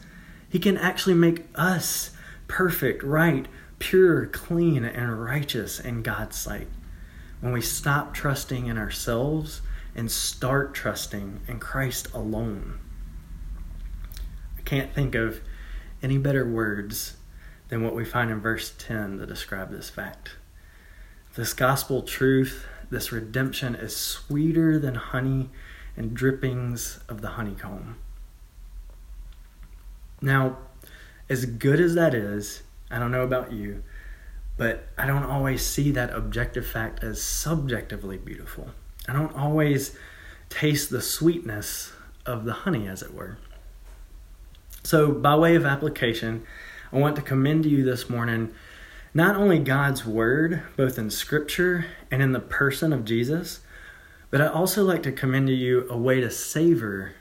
He 0.50 0.60
can 0.60 0.78
actually 0.78 1.16
make 1.16 1.46
us 1.56 2.12
perfect, 2.48 3.04
right, 3.04 3.48
pure, 3.80 4.26
clean, 4.26 4.84
and 4.84 5.24
righteous 5.24 5.80
in 5.80 6.02
God's 6.02 6.38
sight. 6.38 6.68
When 7.40 7.54
we 7.54 7.62
stop 7.62 8.14
trusting 8.14 8.66
in 8.66 8.78
ourselves 8.78 9.62
and 9.96 10.12
start 10.12 10.74
trusting 10.74 11.42
in 11.48 11.60
Christ 11.60 12.14
alone. 12.14 12.80
I 14.58 14.62
can't 14.62 14.94
think 14.94 15.16
of 15.16 15.42
any 16.02 16.18
better 16.18 16.48
words 16.48 17.18
than 17.70 17.84
what 17.84 17.96
we 17.96 18.06
find 18.06 18.32
in 18.32 18.40
verse 18.40 18.74
10 18.78 19.18
to 19.18 19.26
describe 19.26 19.72
this 19.72 19.90
fact. 19.90 20.36
This 21.36 21.54
gospel 21.54 22.02
truth, 22.02 22.66
this 22.90 23.12
redemption, 23.12 23.76
is 23.76 23.96
sweeter 23.96 24.80
than 24.80 24.96
honey 24.96 25.50
and 25.96 26.14
drippings 26.14 27.00
of 27.10 27.22
the 27.22 27.30
honeycomb. 27.30 27.98
Now, 30.22 30.58
as 31.30 31.46
good 31.46 31.80
as 31.80 31.96
that 31.96 32.14
is, 32.14 32.64
I 32.90 33.00
don't 33.00 33.12
know 33.12 33.24
about 33.24 33.52
you, 33.52 33.84
but 34.58 34.88
I 34.98 35.06
don't 35.06 35.24
always 35.24 35.66
see 35.66 35.92
that 35.92 36.14
objective 36.14 36.66
fact 36.66 37.04
as 37.04 37.22
subjectively 37.22 38.18
beautiful. 38.18 38.70
I 39.08 39.14
don't 39.14 39.36
always 39.36 39.96
taste 40.50 40.90
the 40.90 41.02
sweetness 41.02 41.92
of 42.26 42.46
the 42.46 42.54
honey, 42.54 42.88
as 42.88 43.02
it 43.02 43.14
were. 43.14 43.38
So, 44.84 45.12
by 45.12 45.36
way 45.36 45.56
of 45.56 45.66
application, 45.66 46.46
I 46.92 46.98
want 46.98 47.16
to 47.18 47.22
commend 47.22 47.64
to 47.64 47.70
you 47.70 47.84
this 47.84 48.10
morning 48.10 48.54
not 49.14 49.36
only 49.36 49.60
God's 49.60 50.06
word, 50.06 50.62
both 50.76 50.98
in 50.98 51.10
scripture 51.10 51.86
and 52.12 52.22
in 52.22 52.34
the 52.34 52.40
person 52.40 52.94
of 52.94 53.04
Jesus, 53.04 53.62
but 54.30 54.42
I 54.42 54.48
also 54.48 54.84
like 54.84 55.04
to 55.04 55.12
commend 55.12 55.48
to 55.48 55.54
you 55.54 55.88
a 55.90 55.98
way 55.98 56.22
to 56.22 56.30
savor 56.30 57.14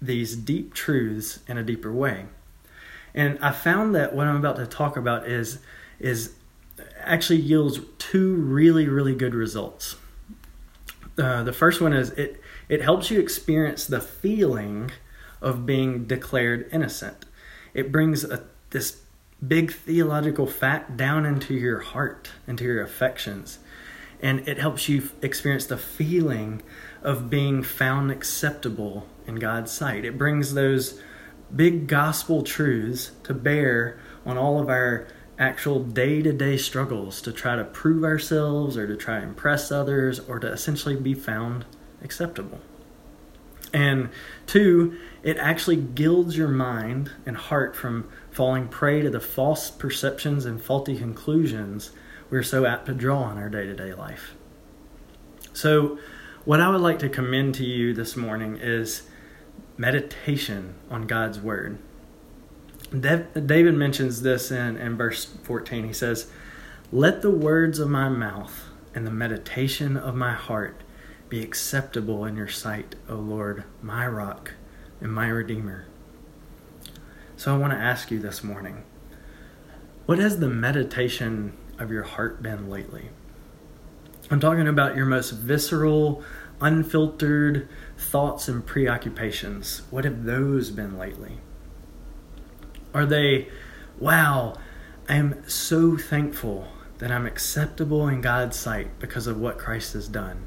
these 0.00 0.36
deep 0.36 0.74
truths 0.74 1.40
in 1.46 1.58
a 1.58 1.62
deeper 1.62 1.92
way. 1.92 2.26
And 3.14 3.38
I 3.40 3.52
found 3.52 3.94
that 3.94 4.14
what 4.14 4.26
I'm 4.26 4.36
about 4.36 4.56
to 4.56 4.66
talk 4.66 4.96
about 4.96 5.28
is 5.28 5.58
is 5.98 6.34
actually 7.00 7.40
yields 7.40 7.80
two 7.98 8.34
really 8.34 8.86
really 8.88 9.14
good 9.14 9.34
results. 9.34 9.96
Uh, 11.18 11.42
the 11.42 11.52
first 11.52 11.80
one 11.80 11.92
is 11.92 12.10
it 12.10 12.40
It 12.68 12.82
helps 12.82 13.10
you 13.10 13.18
experience 13.18 13.86
the 13.86 14.00
feeling 14.00 14.90
of 15.40 15.64
being 15.64 16.04
declared 16.04 16.68
innocent. 16.72 17.24
It 17.72 17.90
brings 17.90 18.24
a, 18.24 18.44
this 18.70 19.00
big 19.46 19.72
theological 19.72 20.46
fact 20.46 20.96
down 20.96 21.24
into 21.24 21.54
your 21.54 21.80
heart, 21.80 22.30
into 22.46 22.64
your 22.64 22.82
affections. 22.82 23.58
And 24.20 24.46
it 24.48 24.58
helps 24.58 24.88
you 24.88 25.10
experience 25.22 25.66
the 25.66 25.78
feeling 25.78 26.62
of 27.02 27.30
being 27.30 27.62
found 27.62 28.10
acceptable 28.10 29.06
in 29.26 29.36
God's 29.36 29.70
sight. 29.70 30.04
It 30.04 30.18
brings 30.18 30.54
those 30.54 31.00
big 31.54 31.86
gospel 31.86 32.42
truths 32.42 33.12
to 33.24 33.34
bear 33.34 33.98
on 34.26 34.36
all 34.36 34.60
of 34.60 34.68
our 34.68 35.06
actual 35.38 35.82
day 35.82 36.20
to 36.20 36.32
day 36.32 36.56
struggles 36.56 37.22
to 37.22 37.32
try 37.32 37.56
to 37.56 37.64
prove 37.64 38.04
ourselves 38.04 38.76
or 38.76 38.86
to 38.86 38.96
try 38.96 39.20
to 39.20 39.26
impress 39.26 39.70
others 39.70 40.18
or 40.20 40.38
to 40.38 40.48
essentially 40.48 40.96
be 40.96 41.14
found 41.14 41.64
acceptable. 42.02 42.60
And 43.72 44.10
two, 44.46 44.98
it 45.22 45.36
actually 45.36 45.76
gilds 45.76 46.36
your 46.36 46.48
mind 46.48 47.12
and 47.26 47.36
heart 47.36 47.76
from 47.76 48.08
falling 48.30 48.68
prey 48.68 49.02
to 49.02 49.10
the 49.10 49.20
false 49.20 49.70
perceptions 49.70 50.46
and 50.46 50.60
faulty 50.60 50.96
conclusions 50.96 51.90
we're 52.30 52.42
so 52.42 52.66
apt 52.66 52.86
to 52.86 52.94
draw 52.94 53.30
in 53.30 53.38
our 53.38 53.48
day 53.48 53.64
to 53.64 53.74
day 53.74 53.94
life. 53.94 54.34
So, 55.52 55.98
what 56.44 56.60
I 56.60 56.68
would 56.68 56.80
like 56.80 56.98
to 57.00 57.08
commend 57.08 57.54
to 57.56 57.64
you 57.64 57.92
this 57.92 58.16
morning 58.16 58.58
is 58.60 59.02
meditation 59.78 60.74
on 60.90 61.06
God's 61.06 61.40
Word. 61.40 61.78
David 62.90 63.74
mentions 63.74 64.22
this 64.22 64.50
in, 64.50 64.76
in 64.76 64.96
verse 64.96 65.24
14. 65.24 65.84
He 65.84 65.92
says, 65.92 66.30
Let 66.92 67.22
the 67.22 67.30
words 67.30 67.78
of 67.78 67.88
my 67.88 68.08
mouth 68.08 68.64
and 68.94 69.06
the 69.06 69.10
meditation 69.10 69.96
of 69.96 70.14
my 70.14 70.32
heart 70.32 70.82
be 71.28 71.42
acceptable 71.42 72.24
in 72.24 72.36
your 72.36 72.48
sight, 72.48 72.96
O 73.08 73.14
Lord, 73.14 73.64
my 73.82 74.06
rock 74.06 74.54
and 75.00 75.12
my 75.12 75.28
redeemer. 75.28 75.86
So 77.36 77.54
I 77.54 77.58
want 77.58 77.72
to 77.72 77.78
ask 77.78 78.10
you 78.10 78.18
this 78.18 78.42
morning 78.42 78.84
what 80.06 80.18
has 80.18 80.40
the 80.40 80.48
meditation 80.48 81.52
of 81.78 81.90
your 81.90 82.02
heart 82.02 82.42
been 82.42 82.70
lately? 82.70 83.10
I'm 84.30 84.40
talking 84.40 84.66
about 84.66 84.96
your 84.96 85.04
most 85.04 85.30
visceral, 85.32 86.24
unfiltered 86.60 87.68
thoughts 87.96 88.48
and 88.48 88.66
preoccupations. 88.66 89.82
What 89.90 90.04
have 90.04 90.24
those 90.24 90.70
been 90.70 90.98
lately? 90.98 91.38
Are 92.94 93.06
they, 93.06 93.48
wow, 93.98 94.54
I'm 95.08 95.48
so 95.48 95.96
thankful 95.96 96.68
that 96.98 97.10
I'm 97.12 97.26
acceptable 97.26 98.08
in 98.08 98.20
God's 98.20 98.56
sight 98.56 98.98
because 98.98 99.26
of 99.26 99.38
what 99.38 99.58
Christ 99.58 99.92
has 99.92 100.08
done? 100.08 100.46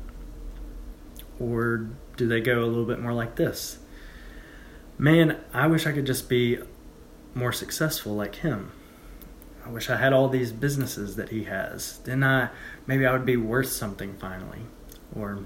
Or 1.40 1.90
do 2.18 2.28
they 2.28 2.42
go 2.42 2.64
a 2.64 2.66
little 2.66 2.86
bit 2.86 3.00
more 3.00 3.14
like 3.14 3.36
this? 3.36 3.80
Man, 4.98 5.40
I 5.54 5.68
wish 5.68 5.88
I 5.88 5.92
could 5.94 6.06
just 6.06 6.30
be 6.30 6.60
more 7.34 7.52
successful 7.52 8.14
like 8.14 8.36
him. 8.36 8.72
I 9.66 9.70
wish 9.70 9.90
I 9.90 9.98
had 9.98 10.14
all 10.14 10.28
these 10.28 10.52
businesses 10.52 11.16
that 11.16 11.30
he 11.30 11.46
has. 11.46 12.00
Then 12.00 12.24
I 12.24 12.50
maybe 12.86 13.06
I 13.06 13.14
would 13.14 13.26
be 13.26 13.38
worth 13.38 13.70
something 13.70 14.16
finally. 14.18 14.62
Or 15.16 15.46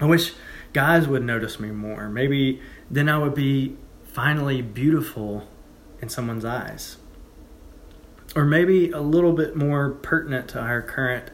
I 0.00 0.04
wish 0.04 0.32
guys 0.72 1.08
would 1.08 1.22
notice 1.22 1.58
me 1.58 1.70
more. 1.70 2.08
Maybe 2.08 2.60
then 2.90 3.08
I 3.08 3.18
would 3.18 3.34
be 3.34 3.76
finally 4.04 4.62
beautiful 4.62 5.48
in 6.00 6.08
someone's 6.08 6.44
eyes. 6.44 6.98
Or 8.34 8.44
maybe 8.44 8.90
a 8.90 9.00
little 9.00 9.32
bit 9.32 9.56
more 9.56 9.90
pertinent 9.90 10.48
to 10.48 10.60
our 10.60 10.82
current 10.82 11.30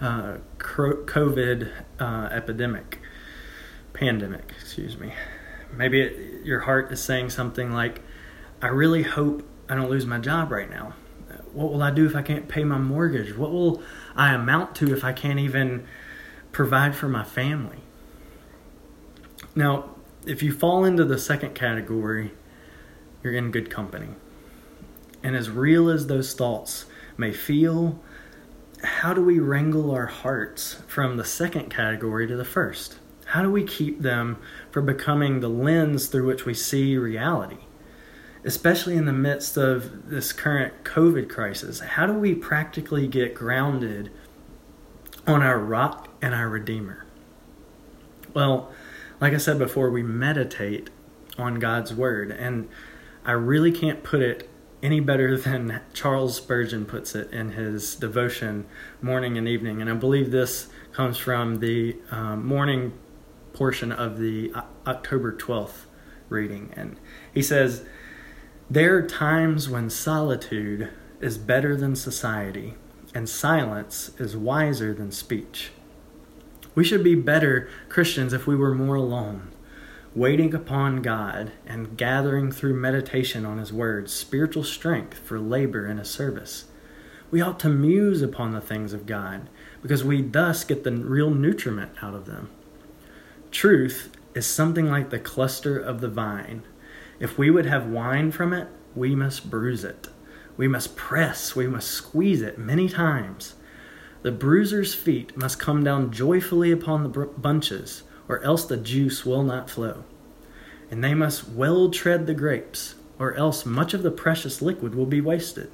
uh, 0.00 0.38
COVID 0.58 1.70
uh, 1.98 2.28
epidemic, 2.30 3.00
pandemic, 3.94 4.52
excuse 4.60 4.98
me. 4.98 5.14
Maybe 5.72 6.02
it, 6.02 6.44
your 6.44 6.60
heart 6.60 6.92
is 6.92 7.02
saying 7.02 7.30
something 7.30 7.72
like, 7.72 8.02
I 8.60 8.68
really 8.68 9.02
hope 9.02 9.48
I 9.68 9.74
don't 9.74 9.88
lose 9.88 10.04
my 10.04 10.18
job 10.18 10.50
right 10.50 10.68
now. 10.68 10.94
What 11.52 11.72
will 11.72 11.82
I 11.82 11.90
do 11.90 12.04
if 12.04 12.14
I 12.14 12.22
can't 12.22 12.48
pay 12.48 12.64
my 12.64 12.78
mortgage? 12.78 13.36
What 13.36 13.50
will 13.50 13.82
I 14.14 14.34
amount 14.34 14.74
to 14.76 14.92
if 14.92 15.04
I 15.04 15.12
can't 15.12 15.38
even 15.38 15.86
provide 16.52 16.94
for 16.94 17.08
my 17.08 17.24
family? 17.24 17.83
Now, 19.54 19.90
if 20.26 20.42
you 20.42 20.52
fall 20.52 20.84
into 20.84 21.04
the 21.04 21.18
second 21.18 21.54
category, 21.54 22.32
you're 23.22 23.34
in 23.34 23.50
good 23.50 23.70
company. 23.70 24.08
And 25.22 25.36
as 25.36 25.48
real 25.48 25.88
as 25.88 26.06
those 26.06 26.34
thoughts 26.34 26.86
may 27.16 27.32
feel, 27.32 28.00
how 28.82 29.14
do 29.14 29.22
we 29.22 29.38
wrangle 29.38 29.90
our 29.90 30.06
hearts 30.06 30.82
from 30.86 31.16
the 31.16 31.24
second 31.24 31.70
category 31.70 32.26
to 32.26 32.36
the 32.36 32.44
first? 32.44 32.98
How 33.26 33.42
do 33.42 33.50
we 33.50 33.64
keep 33.64 34.02
them 34.02 34.36
from 34.70 34.86
becoming 34.86 35.40
the 35.40 35.48
lens 35.48 36.08
through 36.08 36.26
which 36.26 36.44
we 36.44 36.52
see 36.52 36.98
reality? 36.98 37.58
Especially 38.44 38.96
in 38.96 39.06
the 39.06 39.12
midst 39.12 39.56
of 39.56 40.10
this 40.10 40.32
current 40.32 40.84
COVID 40.84 41.30
crisis, 41.30 41.80
how 41.80 42.06
do 42.06 42.12
we 42.12 42.34
practically 42.34 43.08
get 43.08 43.34
grounded 43.34 44.10
on 45.26 45.42
our 45.42 45.58
rock 45.58 46.08
and 46.20 46.34
our 46.34 46.50
Redeemer? 46.50 47.06
Well, 48.34 48.70
like 49.24 49.32
I 49.32 49.38
said 49.38 49.58
before, 49.58 49.88
we 49.88 50.02
meditate 50.02 50.90
on 51.38 51.54
God's 51.54 51.94
Word. 51.94 52.30
And 52.30 52.68
I 53.24 53.32
really 53.32 53.72
can't 53.72 54.02
put 54.02 54.20
it 54.20 54.50
any 54.82 55.00
better 55.00 55.38
than 55.38 55.80
Charles 55.94 56.36
Spurgeon 56.36 56.84
puts 56.84 57.14
it 57.14 57.32
in 57.32 57.52
his 57.52 57.94
devotion, 57.94 58.66
morning 59.00 59.38
and 59.38 59.48
evening. 59.48 59.80
And 59.80 59.88
I 59.88 59.94
believe 59.94 60.30
this 60.30 60.68
comes 60.92 61.16
from 61.16 61.60
the 61.60 61.96
um, 62.10 62.46
morning 62.46 62.92
portion 63.54 63.92
of 63.92 64.18
the 64.18 64.52
October 64.86 65.32
12th 65.32 65.86
reading. 66.28 66.74
And 66.76 67.00
he 67.32 67.40
says, 67.40 67.86
There 68.68 68.94
are 68.94 69.06
times 69.06 69.70
when 69.70 69.88
solitude 69.88 70.90
is 71.22 71.38
better 71.38 71.74
than 71.78 71.96
society, 71.96 72.74
and 73.14 73.26
silence 73.26 74.10
is 74.18 74.36
wiser 74.36 74.92
than 74.92 75.10
speech. 75.10 75.70
We 76.74 76.84
should 76.84 77.04
be 77.04 77.14
better 77.14 77.68
Christians 77.88 78.32
if 78.32 78.46
we 78.46 78.56
were 78.56 78.74
more 78.74 78.96
alone 78.96 79.50
waiting 80.14 80.54
upon 80.54 81.02
God 81.02 81.50
and 81.66 81.96
gathering 81.96 82.52
through 82.52 82.74
meditation 82.74 83.44
on 83.44 83.58
His 83.58 83.72
words 83.72 84.12
spiritual 84.12 84.62
strength 84.62 85.18
for 85.18 85.40
labor 85.40 85.86
in 85.86 85.98
His 85.98 86.08
service. 86.08 86.66
We 87.30 87.40
ought 87.40 87.58
to 87.60 87.68
muse 87.68 88.22
upon 88.22 88.52
the 88.52 88.60
things 88.60 88.92
of 88.92 89.06
God 89.06 89.48
because 89.82 90.04
we 90.04 90.22
thus 90.22 90.62
get 90.62 90.84
the 90.84 90.92
real 90.92 91.30
nutriment 91.30 91.92
out 92.00 92.14
of 92.14 92.26
them. 92.26 92.50
Truth 93.50 94.10
is 94.34 94.46
something 94.46 94.88
like 94.88 95.10
the 95.10 95.18
cluster 95.18 95.78
of 95.78 96.00
the 96.00 96.08
vine. 96.08 96.62
If 97.18 97.36
we 97.36 97.50
would 97.50 97.66
have 97.66 97.86
wine 97.86 98.30
from 98.30 98.52
it, 98.52 98.68
we 98.94 99.16
must 99.16 99.50
bruise 99.50 99.82
it. 99.82 100.08
We 100.56 100.68
must 100.68 100.94
press, 100.94 101.56
we 101.56 101.66
must 101.66 101.90
squeeze 101.90 102.40
it 102.40 102.56
many 102.56 102.88
times. 102.88 103.54
The 104.24 104.32
bruiser's 104.32 104.94
feet 104.94 105.36
must 105.36 105.58
come 105.58 105.84
down 105.84 106.10
joyfully 106.10 106.72
upon 106.72 107.02
the 107.02 107.26
bunches 107.26 108.04
or 108.26 108.42
else 108.42 108.64
the 108.64 108.78
juice 108.78 109.26
will 109.26 109.42
not 109.42 109.68
flow. 109.68 110.04
And 110.90 111.04
they 111.04 111.12
must 111.12 111.50
well 111.50 111.90
tread 111.90 112.26
the 112.26 112.32
grapes, 112.32 112.94
or 113.18 113.34
else 113.34 113.66
much 113.66 113.92
of 113.92 114.02
the 114.02 114.10
precious 114.10 114.62
liquid 114.62 114.94
will 114.94 115.04
be 115.04 115.20
wasted. 115.20 115.70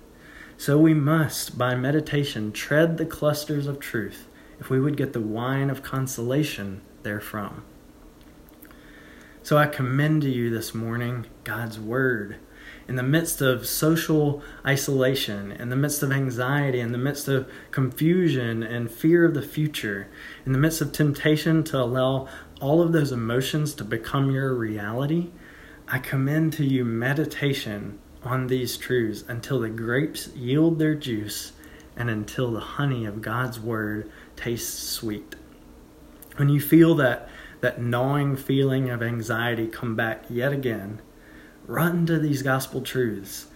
So 0.58 0.78
we 0.78 0.94
must, 0.94 1.56
by 1.56 1.76
meditation, 1.76 2.50
tread 2.50 2.96
the 2.98 3.06
clusters 3.06 3.68
of 3.68 3.78
truth, 3.78 4.26
if 4.58 4.68
we 4.68 4.80
would 4.80 4.96
get 4.96 5.12
the 5.12 5.20
wine 5.20 5.70
of 5.70 5.84
consolation 5.84 6.80
therefrom. 7.04 7.62
So 9.44 9.58
I 9.58 9.68
commend 9.68 10.22
to 10.22 10.28
you 10.28 10.50
this 10.50 10.74
morning 10.74 11.26
God's 11.44 11.78
Word 11.78 12.38
in 12.90 12.96
the 12.96 13.02
midst 13.04 13.40
of 13.40 13.68
social 13.68 14.42
isolation, 14.66 15.52
in 15.52 15.68
the 15.68 15.76
midst 15.76 16.02
of 16.02 16.10
anxiety, 16.10 16.80
in 16.80 16.90
the 16.90 16.98
midst 16.98 17.28
of 17.28 17.48
confusion 17.70 18.64
and 18.64 18.90
fear 18.90 19.24
of 19.24 19.32
the 19.32 19.42
future, 19.42 20.08
in 20.44 20.50
the 20.50 20.58
midst 20.58 20.80
of 20.80 20.90
temptation 20.90 21.62
to 21.62 21.80
allow 21.80 22.26
all 22.60 22.82
of 22.82 22.90
those 22.90 23.12
emotions 23.12 23.74
to 23.74 23.84
become 23.84 24.32
your 24.32 24.52
reality, 24.52 25.30
I 25.86 26.00
commend 26.00 26.52
to 26.54 26.64
you 26.64 26.84
meditation 26.84 28.00
on 28.24 28.48
these 28.48 28.76
truths 28.76 29.22
until 29.28 29.60
the 29.60 29.70
grapes 29.70 30.26
yield 30.34 30.80
their 30.80 30.96
juice 30.96 31.52
and 31.96 32.10
until 32.10 32.50
the 32.50 32.58
honey 32.58 33.06
of 33.06 33.22
God's 33.22 33.60
word 33.60 34.10
tastes 34.34 34.76
sweet. 34.76 35.36
When 36.38 36.48
you 36.48 36.60
feel 36.60 36.96
that 36.96 37.28
that 37.60 37.80
gnawing 37.80 38.34
feeling 38.34 38.90
of 38.90 39.00
anxiety 39.00 39.68
come 39.68 39.94
back 39.94 40.24
yet 40.28 40.52
again, 40.52 41.00
Run 41.70 42.04
to 42.06 42.18
these 42.18 42.42
gospel 42.42 42.80
truths. 42.80 43.46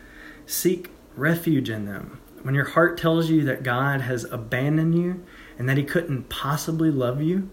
Seek 0.46 0.92
refuge 1.16 1.68
in 1.68 1.84
them. 1.84 2.20
When 2.42 2.54
your 2.54 2.66
heart 2.66 2.96
tells 2.96 3.28
you 3.28 3.42
that 3.46 3.64
God 3.64 4.02
has 4.02 4.22
abandoned 4.22 4.96
you 4.96 5.24
and 5.58 5.68
that 5.68 5.78
He 5.78 5.82
couldn't 5.82 6.28
possibly 6.28 6.92
love 6.92 7.20
you, 7.20 7.50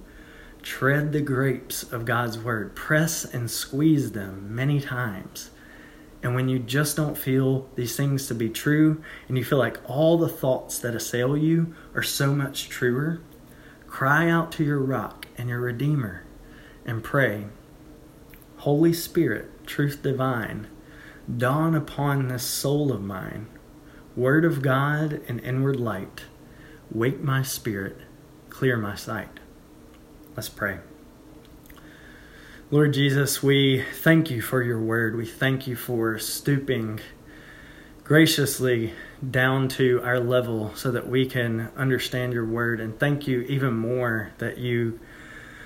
tread 0.61 1.13
the 1.13 1.21
grapes 1.21 1.81
of 1.81 2.05
God's 2.05 2.37
Word. 2.37 2.75
Press 2.75 3.25
and 3.25 3.49
squeeze 3.49 4.11
them 4.11 4.53
many 4.53 4.79
times. 4.79 5.49
And 6.21 6.35
when 6.35 6.47
you 6.47 6.59
just 6.59 6.95
don't 6.95 7.17
feel 7.17 7.67
these 7.73 7.95
things 7.95 8.27
to 8.27 8.35
be 8.35 8.47
true, 8.47 9.01
and 9.27 9.39
you 9.39 9.43
feel 9.43 9.57
like 9.57 9.79
all 9.89 10.19
the 10.19 10.29
thoughts 10.29 10.77
that 10.77 10.93
assail 10.93 11.35
you 11.35 11.73
are 11.95 12.03
so 12.03 12.35
much 12.35 12.69
truer, 12.69 13.19
cry 13.87 14.29
out 14.29 14.51
to 14.51 14.63
your 14.63 14.77
rock 14.77 15.25
and 15.39 15.49
your 15.49 15.59
Redeemer 15.59 16.23
and 16.85 17.03
pray. 17.03 17.47
Holy 18.61 18.93
Spirit, 18.93 19.65
truth 19.65 20.03
divine, 20.03 20.67
dawn 21.35 21.73
upon 21.73 22.27
this 22.27 22.43
soul 22.43 22.91
of 22.91 23.01
mine. 23.01 23.47
Word 24.15 24.45
of 24.45 24.61
God 24.61 25.19
and 25.27 25.39
inward 25.39 25.79
light, 25.79 26.25
wake 26.91 27.21
my 27.21 27.41
spirit, 27.41 27.97
clear 28.51 28.77
my 28.77 28.93
sight. 28.93 29.39
Let's 30.35 30.47
pray. 30.47 30.77
Lord 32.69 32.93
Jesus, 32.93 33.41
we 33.41 33.83
thank 33.95 34.29
you 34.29 34.43
for 34.43 34.61
your 34.61 34.79
word. 34.79 35.15
We 35.15 35.25
thank 35.25 35.65
you 35.65 35.75
for 35.75 36.19
stooping 36.19 36.99
graciously 38.03 38.93
down 39.27 39.69
to 39.69 40.03
our 40.03 40.19
level 40.19 40.71
so 40.75 40.91
that 40.91 41.09
we 41.09 41.25
can 41.25 41.71
understand 41.75 42.31
your 42.31 42.45
word. 42.45 42.79
And 42.79 42.99
thank 42.99 43.25
you 43.25 43.41
even 43.41 43.73
more 43.73 44.33
that 44.37 44.59
you 44.59 44.99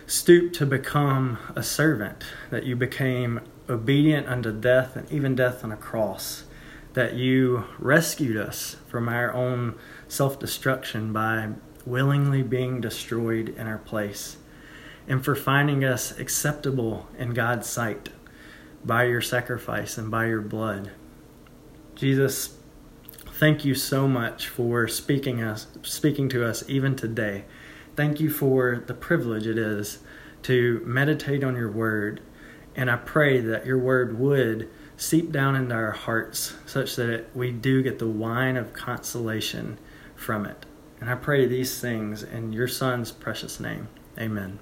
stooped 0.08 0.56
to 0.56 0.66
become 0.66 1.38
a 1.56 1.64
servant, 1.64 2.24
that 2.50 2.66
you 2.66 2.76
became 2.76 3.42
obedient 3.70 4.28
unto 4.28 4.52
death 4.52 4.96
and 4.96 5.12
even 5.12 5.36
death 5.36 5.64
on 5.64 5.72
a 5.72 5.78
cross, 5.78 6.44
that 6.94 7.16
you 7.16 7.66
rescued 7.80 8.38
us 8.38 8.78
from 8.88 9.10
our 9.10 9.34
own 9.34 9.76
self 10.08 10.40
destruction 10.40 11.12
by 11.12 11.50
willingly 11.86 12.42
being 12.42 12.82
destroyed 12.82 13.50
in 13.50 13.68
our 13.68 13.78
place, 13.78 14.38
and 15.08 15.24
for 15.24 15.36
finding 15.36 15.84
us 15.84 16.18
acceptable 16.18 17.08
in 17.18 17.34
God's 17.34 17.68
sight 17.68 18.10
by 18.84 19.04
your 19.06 19.22
sacrifice 19.22 19.98
and 19.98 20.12
by 20.12 20.28
your 20.28 20.42
blood. 20.42 20.92
Jesus, 21.96 22.58
thank 23.40 23.66
you 23.66 23.74
so 23.74 24.08
much 24.08 24.48
for 24.48 24.88
speaking 24.88 25.42
us 25.42 25.68
speaking 25.84 26.30
to 26.30 26.46
us 26.46 26.64
even 26.68 26.96
today. 26.96 27.46
Thank 27.96 28.20
you 28.20 28.30
for 28.30 28.84
the 28.86 28.94
privilege 28.94 29.48
it 29.48 29.58
is 29.58 30.00
to 30.44 30.82
meditate 30.86 31.44
on 31.44 31.56
your 31.56 31.72
word. 31.72 32.22
And 32.76 32.92
I 32.92 32.98
pray 32.98 33.40
that 33.40 33.66
your 33.66 33.78
word 33.78 34.20
would 34.20 34.70
seep 34.98 35.32
down 35.32 35.56
into 35.56 35.76
our 35.76 35.92
hearts 35.92 36.56
such 36.66 36.96
that 36.98 37.26
we 37.34 37.52
do 37.52 37.82
get 37.82 38.00
the 38.00 38.08
wine 38.08 38.58
of 38.58 38.74
consolation 38.74 39.78
from 40.16 40.46
it. 40.46 40.66
And 41.00 41.10
I 41.10 41.16
pray 41.16 41.46
these 41.46 41.80
things 41.80 42.24
in 42.24 42.54
your 42.54 42.68
son's 42.68 43.12
precious 43.12 43.60
name. 43.60 43.88
Amen. 44.18 44.60